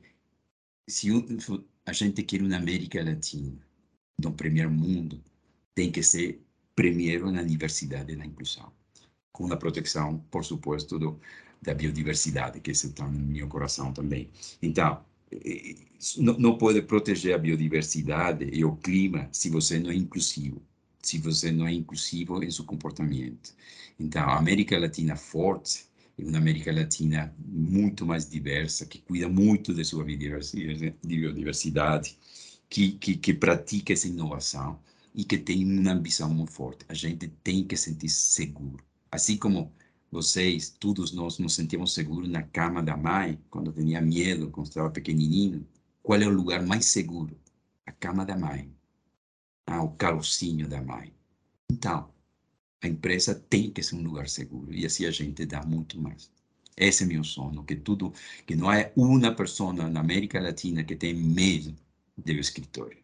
se 0.88 1.10
a 1.86 1.94
gente 1.94 2.24
quer 2.24 2.42
uma 2.42 2.58
América 2.58 3.04
Latina 3.04 3.58
no 4.20 4.34
primeiro 4.34 4.72
mundo, 4.72 5.24
tem 5.76 5.92
que 5.92 6.04
ser 6.04 6.42
primeiro 6.76 7.32
na 7.32 7.44
diversidade 7.44 8.14
e 8.14 8.16
na 8.16 8.26
inclusão 8.26 8.72
com 9.32 9.52
a 9.52 9.58
proteção, 9.58 10.20
por 10.32 10.44
suposto, 10.44 10.98
do, 10.98 11.20
da 11.62 11.74
biodiversidade, 11.74 12.60
que 12.60 12.72
está 12.72 13.08
no 13.08 13.20
meu 13.20 13.48
coração 13.48 13.94
também. 13.94 14.30
Então, 14.62 15.04
não, 16.18 16.38
não 16.38 16.58
pode 16.58 16.82
proteger 16.82 17.36
a 17.36 17.38
biodiversidade 17.38 18.50
e 18.52 18.64
o 18.64 18.76
clima 18.76 19.28
se 19.32 19.50
você 19.50 19.80
não 19.80 19.92
é 19.92 19.96
inclusivo, 19.96 20.62
se 21.02 21.18
você 21.18 21.52
não 21.52 21.68
é 21.68 21.74
inclusivo 21.74 22.44
em 22.44 22.52
seu 22.52 22.66
comportamento. 22.66 23.54
Então, 24.00 24.24
a 24.24 24.38
América 24.38 24.80
Latina 24.80 25.16
forte 25.16 25.86
é 26.18 26.24
uma 26.24 26.38
América 26.38 26.72
Latina 26.72 27.34
muito 27.46 28.06
mais 28.06 28.30
diversa, 28.30 28.86
que 28.86 29.00
cuida 29.00 29.30
muito 29.30 29.74
de 29.74 29.84
sua 29.84 30.04
biodiversidade, 30.04 32.18
que, 32.70 32.92
que, 32.94 33.16
que 33.16 33.34
pratica 33.34 33.94
essa 33.94 34.08
inovação 34.08 34.80
e 35.14 35.24
que 35.24 35.38
tem 35.38 35.64
uma 35.64 35.92
ambição 35.92 36.30
muito 36.30 36.52
forte. 36.52 36.86
A 36.90 36.94
gente 36.94 37.28
tem 37.44 37.64
que 37.64 37.78
sentir 37.78 38.10
seguro 38.10 38.84
Assim 39.12 39.38
como 39.38 39.72
vocês, 40.12 40.70
todos 40.70 41.12
nós 41.12 41.38
nos 41.38 41.54
sentimos 41.54 41.94
seguros 41.94 42.30
na 42.30 42.44
cama 42.44 42.82
da 42.82 42.96
mãe, 42.96 43.40
quando 43.50 43.72
tinha 43.72 44.02
medo, 44.02 44.50
quando 44.50 44.68
estava 44.68 44.90
pequenininho. 44.90 45.68
Qual 46.02 46.20
é 46.22 46.26
o 46.26 46.32
lugar 46.32 46.66
mais 46.66 46.86
seguro? 46.86 47.38
A 47.86 47.92
cama 47.92 48.26
da 48.26 48.38
mãe. 48.38 48.72
Ah, 49.66 49.84
o 49.84 49.92
calcinho 49.92 50.68
da 50.68 50.82
mãe. 50.82 51.14
Então, 51.70 52.10
a 52.82 52.88
empresa 52.88 53.36
tem 53.36 53.70
que 53.72 53.84
ser 53.84 53.96
um 53.96 54.04
lugar 54.04 54.30
seguro 54.30 54.74
e 54.74 54.86
assim 54.86 55.06
a 55.06 55.12
gente 55.12 55.46
dá 55.46 55.64
muito 55.64 56.00
mais. 56.00 56.32
Esse 56.78 57.04
é 57.04 57.08
meu 57.08 57.24
sonho, 57.24 57.64
que 57.64 57.76
tudo, 57.76 58.14
que 58.46 58.56
não 58.56 58.72
é 58.72 58.94
uma 58.96 59.34
pessoa 59.34 59.74
na 59.74 60.00
América 60.00 60.40
Latina 60.40 60.84
que 60.84 60.96
tem 60.96 61.14
medo 61.14 61.76
do 62.16 62.32
escritório, 62.32 63.00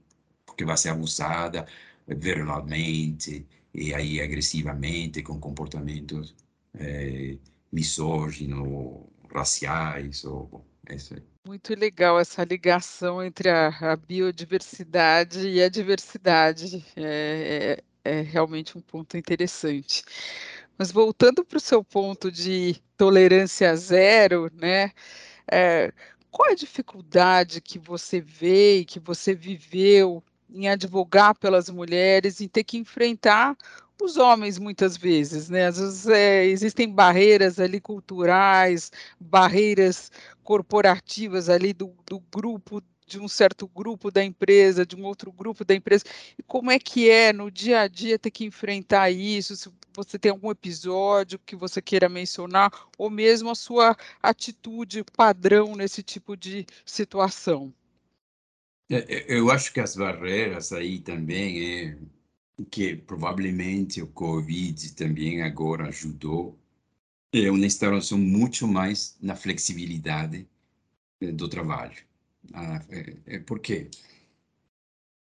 porque 0.46 0.64
vai 0.64 0.78
ser 0.78 0.90
abusada 0.90 1.68
verbalmente, 2.08 3.46
e 3.74 3.94
aí 3.94 4.22
agressivamente, 4.22 5.24
com 5.24 5.40
comportamentos 5.40 6.36
é, 6.76 7.38
misóginos, 7.72 9.04
raciais. 9.34 10.24
Ou, 10.24 10.66
esse. 10.90 11.24
Muito 11.46 11.74
legal 11.76 12.20
essa 12.20 12.44
ligação 12.44 13.24
entre 13.24 13.50
a, 13.50 13.68
a 13.68 13.96
biodiversidade 13.96 15.48
e 15.48 15.62
a 15.62 15.70
diversidade. 15.70 16.86
É, 16.96 17.82
é, 18.04 18.20
é 18.20 18.22
realmente 18.22 18.78
um 18.78 18.82
ponto 18.82 19.18
interessante. 19.18 20.04
Mas 20.78 20.92
voltando 20.92 21.46
para 21.46 21.58
o 21.58 21.62
seu 21.62 21.84
ponto 21.84 22.32
de 22.32 22.76
tolerância 22.98 23.76
zero, 23.76 24.52
né? 24.54 24.92
É, 25.52 25.92
qual 26.32 26.52
a 26.52 26.56
dificuldade 26.56 27.62
que 27.62 27.78
você 27.78 28.20
vê 28.20 28.80
e 28.80 28.86
que 28.86 29.00
você 29.00 29.36
viveu 29.36 30.24
em 30.54 30.70
advogar 30.70 31.36
pelas 31.38 31.70
mulheres, 31.70 32.40
em 32.40 32.48
ter 32.48 32.64
que 32.64 32.78
enfrentar 32.78 33.58
os 34.02 34.18
homens 34.18 34.60
muitas 34.60 34.98
vezes, 34.98 35.50
né? 35.50 35.68
Às 35.68 35.80
vezes 35.80 36.08
é, 36.08 36.46
existem 36.46 36.90
barreiras 36.90 37.60
ali 37.60 37.80
culturais, 37.80 38.92
barreiras 39.20 40.12
corporativas 40.44 41.50
ali 41.50 41.74
do, 41.74 41.94
do 42.10 42.20
grupo 42.34 42.82
de 43.06 43.20
um 43.20 43.28
certo 43.28 43.68
grupo 43.68 44.10
da 44.12 44.24
empresa, 44.24 44.86
de 44.86 44.96
um 44.96 45.06
outro 45.06 45.32
grupo 45.32 45.64
da 45.64 45.76
empresa. 45.76 46.06
E 46.38 46.44
como 46.44 46.72
é 46.72 46.80
que 46.80 47.10
é 47.10 47.34
no 47.34 47.52
dia 47.52 47.82
a 47.82 47.88
dia 47.88 48.18
ter 48.18 48.32
que 48.32 48.46
enfrentar 48.46 49.12
isso? 49.12 49.56
Se 49.56 49.70
você 49.96 50.18
tem 50.18 50.32
algum 50.32 50.50
episódio 50.50 51.40
que 51.46 51.56
você 51.56 51.82
queira 51.82 52.10
mencionar, 52.10 52.72
ou 52.98 53.10
mesmo 53.10 53.50
a 53.50 53.56
sua 53.56 53.96
atitude 54.22 55.04
padrão 55.16 55.76
nesse 55.76 56.02
tipo 56.02 56.36
de 56.36 56.66
situação. 56.86 57.74
É, 58.94 59.34
é, 59.34 59.40
eu 59.40 59.50
acho 59.50 59.74
que 59.74 59.80
as 59.80 59.96
barreiras 59.96 60.72
aí 60.72 61.00
também 61.00 61.88
é 61.88 61.98
que 62.70 62.96
provavelmente 62.96 64.02
o 64.02 64.08
Covid 64.08 64.94
também 64.94 65.42
agora 65.42 65.88
ajudou 65.88 66.60
é 67.34 67.50
uma 67.50 67.66
instalação 67.66 68.18
muito 68.20 68.68
mais 68.68 69.18
na 69.20 69.36
flexibilidade 69.36 70.48
é, 71.22 71.32
do 71.32 71.50
trabalho. 71.50 71.98
Ah, 72.54 72.80
por 73.48 73.60
quê? 73.60 73.90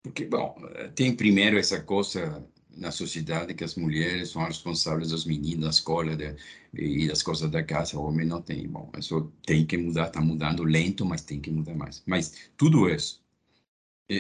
Porque, 0.03 0.25
bom, 0.25 0.55
tem 0.93 1.15
primeiro 1.15 1.57
essa 1.57 1.81
coisa 1.81 2.45
na 2.69 2.91
sociedade 2.91 3.53
que 3.55 3.63
as 3.63 3.75
mulheres 3.75 4.29
são 4.29 4.43
responsáveis 4.43 5.09
dos 5.09 5.25
meninos 5.25 5.63
da 5.63 5.69
escola 5.69 6.15
de, 6.15 6.35
e 6.73 7.07
das 7.07 7.23
coisas 7.23 7.49
da 7.49 7.63
casa, 7.63 7.97
o 7.97 8.05
homem 8.05 8.27
não 8.27 8.41
tem. 8.41 8.67
Bom, 8.67 8.91
isso 8.97 9.31
tem 9.45 9.65
que 9.65 9.77
mudar, 9.77 10.07
está 10.07 10.21
mudando 10.21 10.63
lento, 10.63 11.05
mas 11.05 11.21
tem 11.21 11.39
que 11.39 11.49
mudar 11.49 11.75
mais. 11.75 12.03
Mas 12.05 12.49
tudo 12.57 12.89
isso 12.89 13.22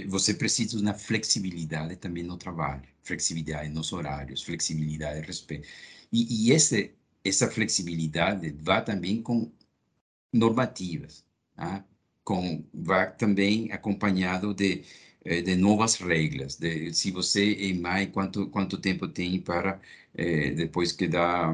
você 0.07 0.33
precisa 0.33 0.77
de 0.77 0.83
uma 0.83 0.93
flexibilidade 0.93 1.95
também 1.97 2.23
no 2.23 2.37
trabalho, 2.37 2.83
flexibilidade 3.03 3.69
nos 3.69 3.91
horários, 3.93 4.43
flexibilidade, 4.43 5.25
respeito. 5.25 5.67
E, 6.11 6.47
e 6.47 6.51
esse 6.51 6.93
essa 7.23 7.49
flexibilidade 7.49 8.51
vai 8.61 8.83
também 8.83 9.21
com 9.21 9.51
normativas, 10.31 11.25
tá? 11.55 11.85
com, 12.23 12.63
vai 12.73 13.15
também 13.15 13.71
acompanhado 13.71 14.53
de, 14.53 14.83
eh, 15.25 15.41
de 15.41 15.55
novas 15.55 15.95
regras, 15.95 16.57
de 16.57 16.93
se 16.93 17.11
você 17.11 17.53
é 17.69 17.73
mãe, 17.73 18.07
quanto, 18.11 18.47
quanto 18.49 18.77
tempo 18.79 19.07
tem 19.07 19.39
para, 19.41 19.79
eh, 20.15 20.51
depois 20.51 20.91
que 20.91 21.07
dá, 21.07 21.53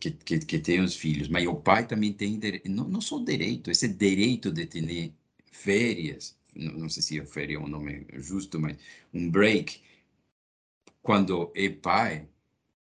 que, 0.00 0.10
que, 0.12 0.38
que 0.40 0.58
tem 0.58 0.80
os 0.80 0.96
filhos. 0.96 1.28
Mas 1.28 1.46
o 1.46 1.54
pai 1.56 1.86
também 1.86 2.12
tem, 2.12 2.40
não, 2.66 2.88
não 2.88 3.00
só 3.00 3.18
direito, 3.22 3.70
esse 3.70 3.88
direito 3.88 4.52
de 4.52 4.66
ter 4.66 5.12
férias, 5.52 6.36
não, 6.58 6.88
sei 6.88 7.02
se 7.02 7.20
a 7.20 7.26
férias 7.26 7.60
é 7.60 7.64
um 7.64 7.68
nome 7.68 8.06
justo, 8.14 8.60
mas 8.60 8.76
um 9.14 9.30
break, 9.30 9.80
quando 11.02 11.52
é 11.54 11.68
pai, 11.70 12.28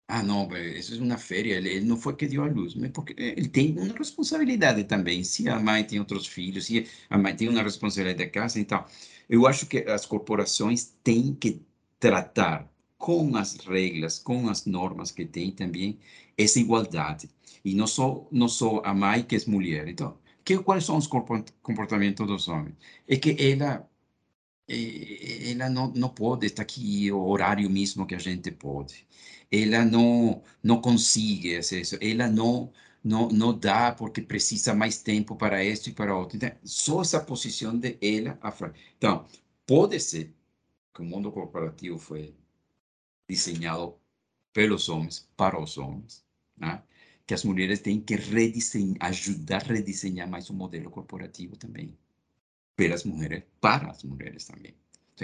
ah, 0.08 0.22
não, 0.22 0.48
isso 0.56 0.94
é 0.94 0.98
uma 0.98 1.18
férias, 1.18 1.58
ele, 1.58 1.68
ele, 1.68 1.84
não 1.84 1.96
foi 1.98 2.16
que 2.16 2.26
deu 2.26 2.42
a 2.42 2.46
luz, 2.46 2.74
mas 2.74 2.90
porque 2.90 3.14
ele 3.18 3.48
tem 3.48 3.78
uma 3.78 3.94
responsabilidade 3.94 4.84
também. 4.84 5.22
Se 5.22 5.48
a 5.48 5.60
mãe 5.60 5.84
tem 5.84 5.98
outros 5.98 6.26
filhos, 6.26 6.66
se 6.66 6.86
a 7.10 7.18
mãe 7.18 7.36
tem 7.36 7.48
uma 7.48 7.62
responsabilidade 7.62 8.24
da 8.24 8.30
casa, 8.30 8.58
então, 8.58 8.84
eu 9.28 9.46
acho 9.46 9.66
que 9.66 9.78
as 9.78 10.06
corporações 10.06 10.94
têm 11.04 11.34
que 11.34 11.60
tratar 12.00 12.66
com 12.96 13.36
as 13.36 13.56
regras, 13.58 14.18
com 14.18 14.48
as 14.48 14.64
normas 14.64 15.10
que 15.10 15.26
tem 15.26 15.50
também, 15.52 15.98
essa 16.36 16.58
igualdade. 16.58 17.28
E 17.64 17.74
não 17.74 17.86
só, 17.86 18.26
não 18.32 18.48
só 18.48 18.80
a 18.84 18.94
mãe 18.94 19.22
que 19.22 19.36
é 19.36 19.40
mulher. 19.46 19.88
Então, 19.88 20.16
que, 20.48 20.58
quais 20.62 20.84
são 20.84 20.96
os 20.96 21.06
comportamentos 21.06 22.26
dos 22.26 22.48
homens? 22.48 22.74
É 23.06 23.16
que 23.18 23.36
ela 23.38 23.86
ela 24.68 25.68
não, 25.70 25.88
não 25.92 26.08
pode 26.10 26.46
estar 26.46 26.62
aqui 26.62 27.10
o 27.12 27.20
horário 27.26 27.68
mesmo 27.70 28.06
que 28.06 28.14
a 28.14 28.18
gente 28.18 28.50
pode. 28.50 29.06
Ela 29.50 29.84
não 29.84 30.42
não 30.62 30.80
consegue 30.80 31.58
isso. 31.58 31.96
Ela 32.00 32.28
não 32.28 32.72
não 33.04 33.28
não 33.28 33.58
dá 33.58 33.92
porque 33.92 34.22
precisa 34.22 34.74
mais 34.74 35.02
tempo 35.02 35.36
para 35.36 35.62
isso 35.64 35.90
e 35.90 35.92
para 35.94 36.16
outro. 36.16 36.36
Então, 36.36 36.50
só 36.64 37.02
essa 37.02 37.20
posição 37.20 37.78
de 37.78 37.98
ela 38.00 38.38
à 38.40 38.50
frente. 38.50 38.78
Então, 38.96 39.26
pode 39.66 40.00
ser 40.00 40.34
que 40.94 41.02
o 41.02 41.04
mundo 41.04 41.30
corporativo 41.32 41.98
foi 41.98 42.34
desenhado 43.28 43.96
pelos 44.52 44.88
homens 44.88 45.28
para 45.36 45.60
os 45.60 45.76
homens, 45.78 46.24
né? 46.56 46.82
Que 47.28 47.34
as 47.34 47.44
mulheres 47.44 47.80
têm 47.80 48.00
que 48.00 48.16
redesenhar, 48.16 48.96
ajudar 49.00 49.62
a 49.62 49.74
redesenhar 49.74 50.26
mais 50.26 50.48
o 50.48 50.54
modelo 50.54 50.90
corporativo 50.90 51.58
também 51.58 51.94
pelas 52.74 53.04
mulheres, 53.04 53.44
para 53.60 53.90
as 53.90 54.02
mulheres 54.02 54.46
também. 54.46 54.74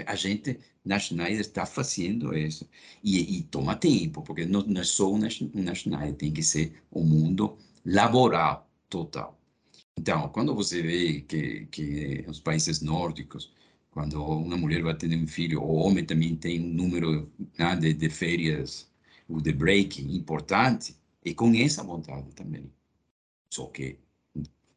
A 0.05 0.15
gente 0.15 0.59
na 0.83 0.99
Schneider 0.99 1.39
está 1.39 1.65
fazendo 1.65 2.37
isso. 2.37 2.69
E, 3.03 3.37
e, 3.37 3.43
toma 3.43 3.75
tempo, 3.75 4.21
porque 4.21 4.45
não, 4.45 4.61
não 4.61 4.81
é 4.81 4.83
só 4.83 5.17
na 5.17 5.29
Schneider, 5.73 6.13
tem 6.13 6.31
que 6.31 6.43
ser 6.43 6.79
o 6.91 7.01
um 7.01 7.05
mundo 7.05 7.57
laboral 7.83 8.69
total. 8.87 9.39
Então, 9.97 10.29
quando 10.29 10.53
você 10.53 10.83
vê 10.83 11.21
que, 11.21 11.65
que 11.71 12.23
os 12.27 12.39
países 12.39 12.81
nórdicos, 12.81 13.51
quando 13.89 14.23
uma 14.23 14.57
mulher 14.57 14.83
vai 14.83 14.95
ter 14.95 15.07
um 15.17 15.27
filho, 15.27 15.59
o 15.59 15.73
homem 15.77 16.05
também 16.05 16.35
tem 16.35 16.61
um 16.61 16.71
número 16.71 17.31
né, 17.57 17.75
de, 17.77 17.93
de 17.93 18.09
férias, 18.11 18.87
o 19.27 19.41
de 19.41 19.51
break 19.51 20.03
importante, 20.15 20.95
e 21.25 21.33
com 21.33 21.53
essa 21.55 21.83
vontade 21.83 22.31
também. 22.33 22.71
Só 23.49 23.65
que 23.67 23.99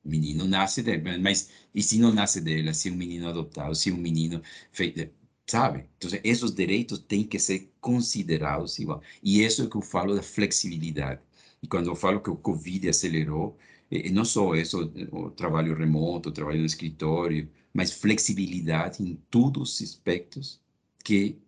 menino 0.05 0.47
nasce 0.47 0.83
dela, 0.83 1.19
mas 1.19 1.51
e 1.75 1.83
se 1.83 1.99
não 1.99 2.13
nasce 2.13 2.41
dela, 2.41 2.73
se 2.73 2.91
um 2.91 2.97
menino 2.97 3.29
adotado, 3.29 3.75
se 3.75 3.93
um 3.93 3.97
menino 3.97 4.43
feito, 4.73 5.11
sabe? 5.47 5.89
Então, 5.99 6.11
esses 6.25 6.51
direitos 6.55 6.99
têm 7.01 7.25
que 7.25 7.39
ser 7.39 7.71
considerados 7.81 8.79
igual. 8.79 9.03
E 9.23 9.45
isso 9.45 9.63
é 9.63 9.67
que 9.69 9.77
eu 9.77 9.83
falo 9.83 10.15
da 10.15 10.23
flexibilidade. 10.23 11.21
E 11.63 11.67
quando 11.67 11.89
eu 11.89 11.97
falo 11.97 12.21
que 12.21 12.31
o 12.31 12.37
Covid 12.37 12.89
acelerou, 12.89 13.59
e 13.91 14.11
não 14.11 14.25
só 14.25 14.55
isso, 14.55 14.93
o 15.13 15.31
trabalho 15.31 15.75
remoto, 15.77 16.29
o 16.29 16.33
trabalho 16.33 16.61
no 16.61 16.67
escritório, 16.67 17.49
mas 17.73 17.93
flexibilidade 17.93 19.03
em 19.03 19.17
todos 19.31 19.75
os 19.75 19.83
aspectos 19.83 20.61
que 21.05 21.39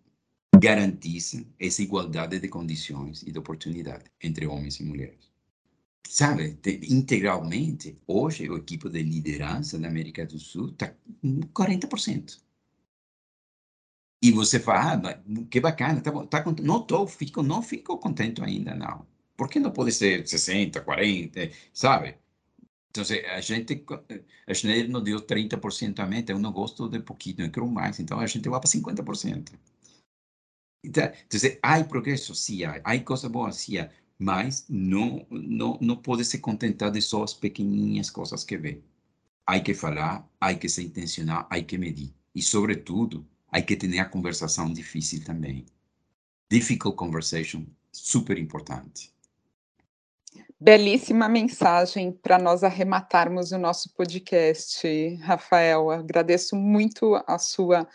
garantissem 0.59 1.47
essa 1.59 1.81
igualdade 1.81 2.39
de 2.39 2.47
condições 2.47 3.23
e 3.23 3.31
de 3.31 3.39
oportunidade 3.39 4.05
entre 4.21 4.45
homens 4.47 4.79
e 4.79 4.83
mulheres 4.83 5.31
sabe, 6.11 6.59
integralmente, 6.89 7.97
hoje 8.05 8.49
o 8.49 8.57
equipe 8.57 8.89
de 8.89 9.01
liderança 9.01 9.79
da 9.79 9.87
América 9.87 10.25
do 10.25 10.37
Sul 10.37 10.69
está 10.69 10.93
com 11.21 11.39
40%. 11.53 12.37
E 14.21 14.29
você 14.31 14.59
fala, 14.59 15.09
ah, 15.09 15.21
que 15.49 15.61
bacana, 15.61 16.01
tá, 16.01 16.11
tá, 16.27 16.43
não 16.61 16.81
tô, 16.83 17.07
fico, 17.07 17.41
não 17.41 17.61
fico 17.63 17.97
contente 17.97 18.43
ainda, 18.43 18.75
não. 18.75 19.07
Por 19.37 19.47
que 19.49 19.59
não 19.59 19.71
pode 19.71 19.93
ser 19.93 20.27
60, 20.27 20.81
40, 20.81 21.49
sabe? 21.73 22.17
Então, 22.89 23.03
a 23.33 23.41
gente, 23.41 23.85
a 24.47 24.53
Schneider 24.53 24.89
nos 24.91 25.03
deu 25.03 25.21
30% 25.21 25.99
a 25.99 26.05
meta, 26.05 26.33
eu 26.33 26.39
não 26.39 26.51
gosto 26.51 26.89
de 26.89 26.99
pouquinho, 26.99 27.45
eu 27.45 27.51
quero 27.51 27.67
mais, 27.67 27.99
então 28.01 28.19
a 28.19 28.27
gente 28.27 28.49
vai 28.49 28.59
para 28.59 28.69
50%. 28.69 29.53
Então, 30.83 31.11
há 31.61 31.83
progresso, 31.83 32.33
sim, 32.33 32.63
há, 32.63 32.81
há 32.83 32.99
coisa 32.99 33.29
boa, 33.29 33.51
sim, 33.51 33.75
mas 34.17 34.65
não, 34.69 35.25
não, 35.29 35.77
não 35.81 35.95
pode 35.95 36.25
se 36.25 36.39
contentar 36.39 36.91
de 36.91 37.01
só 37.01 37.23
as 37.23 37.33
pequenininhas 37.33 38.09
coisas 38.09 38.43
que 38.43 38.57
vê. 38.57 38.81
Há 39.45 39.59
que 39.59 39.73
falar, 39.73 40.27
há 40.39 40.53
que 40.53 40.69
se 40.69 40.83
intencionar, 40.83 41.47
há 41.49 41.61
que 41.61 41.77
medir. 41.77 42.13
E, 42.33 42.41
sobretudo, 42.41 43.25
há 43.51 43.61
que 43.61 43.75
ter 43.75 43.99
a 43.99 44.05
conversação 44.05 44.71
difícil 44.71 45.23
também. 45.23 45.65
Difficult 46.49 46.95
conversation, 46.95 47.65
super 47.91 48.37
importante. 48.37 49.11
Belíssima 50.59 51.27
mensagem 51.27 52.11
para 52.11 52.37
nós 52.37 52.63
arrematarmos 52.63 53.51
o 53.51 53.57
nosso 53.57 53.91
podcast, 53.95 54.87
Rafael. 55.21 55.89
Agradeço 55.89 56.55
muito 56.55 57.15
a 57.25 57.39
sua 57.39 57.87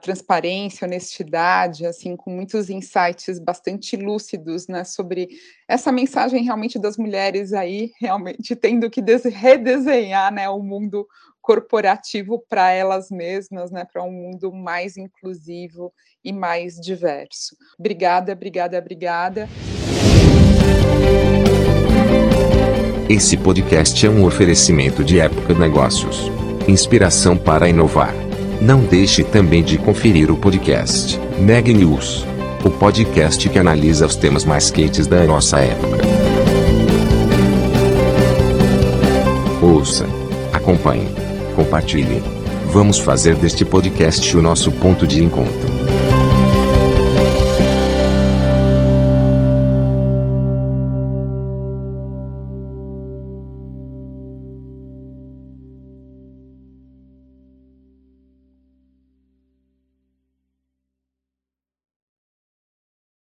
transparência, 0.00 0.86
honestidade, 0.86 1.86
assim, 1.86 2.14
com 2.14 2.30
muitos 2.30 2.68
insights 2.68 3.38
bastante 3.38 3.96
lúcidos, 3.96 4.68
né, 4.68 4.84
sobre 4.84 5.28
essa 5.66 5.90
mensagem 5.90 6.44
realmente 6.44 6.78
das 6.78 6.96
mulheres 6.96 7.52
aí, 7.52 7.90
realmente 8.00 8.54
tendo 8.54 8.90
que 8.90 9.02
redesenhar, 9.30 10.32
né, 10.32 10.48
o 10.48 10.62
mundo 10.62 11.06
corporativo 11.40 12.38
para 12.48 12.70
elas 12.70 13.10
mesmas, 13.10 13.70
né, 13.70 13.84
para 13.90 14.02
um 14.04 14.12
mundo 14.12 14.52
mais 14.52 14.96
inclusivo 14.96 15.92
e 16.22 16.32
mais 16.32 16.76
diverso. 16.76 17.56
Obrigada, 17.78 18.32
obrigada, 18.32 18.78
obrigada. 18.78 19.48
Esse 23.08 23.36
podcast 23.36 24.06
é 24.06 24.08
um 24.08 24.24
oferecimento 24.24 25.04
de 25.04 25.18
Época 25.18 25.52
Negócios. 25.52 26.30
Inspiração 26.68 27.36
para 27.36 27.68
inovar. 27.68 28.21
Não 28.64 28.80
deixe 28.80 29.24
também 29.24 29.60
de 29.60 29.76
conferir 29.76 30.30
o 30.30 30.36
podcast 30.36 31.18
Neg 31.36 31.74
News, 31.74 32.24
o 32.64 32.70
podcast 32.70 33.48
que 33.48 33.58
analisa 33.58 34.06
os 34.06 34.14
temas 34.14 34.44
mais 34.44 34.70
quentes 34.70 35.08
da 35.08 35.24
nossa 35.24 35.58
época. 35.58 35.98
Ouça, 39.60 40.06
acompanhe, 40.52 41.08
compartilhe. 41.56 42.22
Vamos 42.66 43.00
fazer 43.00 43.34
deste 43.34 43.64
podcast 43.64 44.36
o 44.36 44.40
nosso 44.40 44.70
ponto 44.70 45.08
de 45.08 45.24
encontro. 45.24 45.71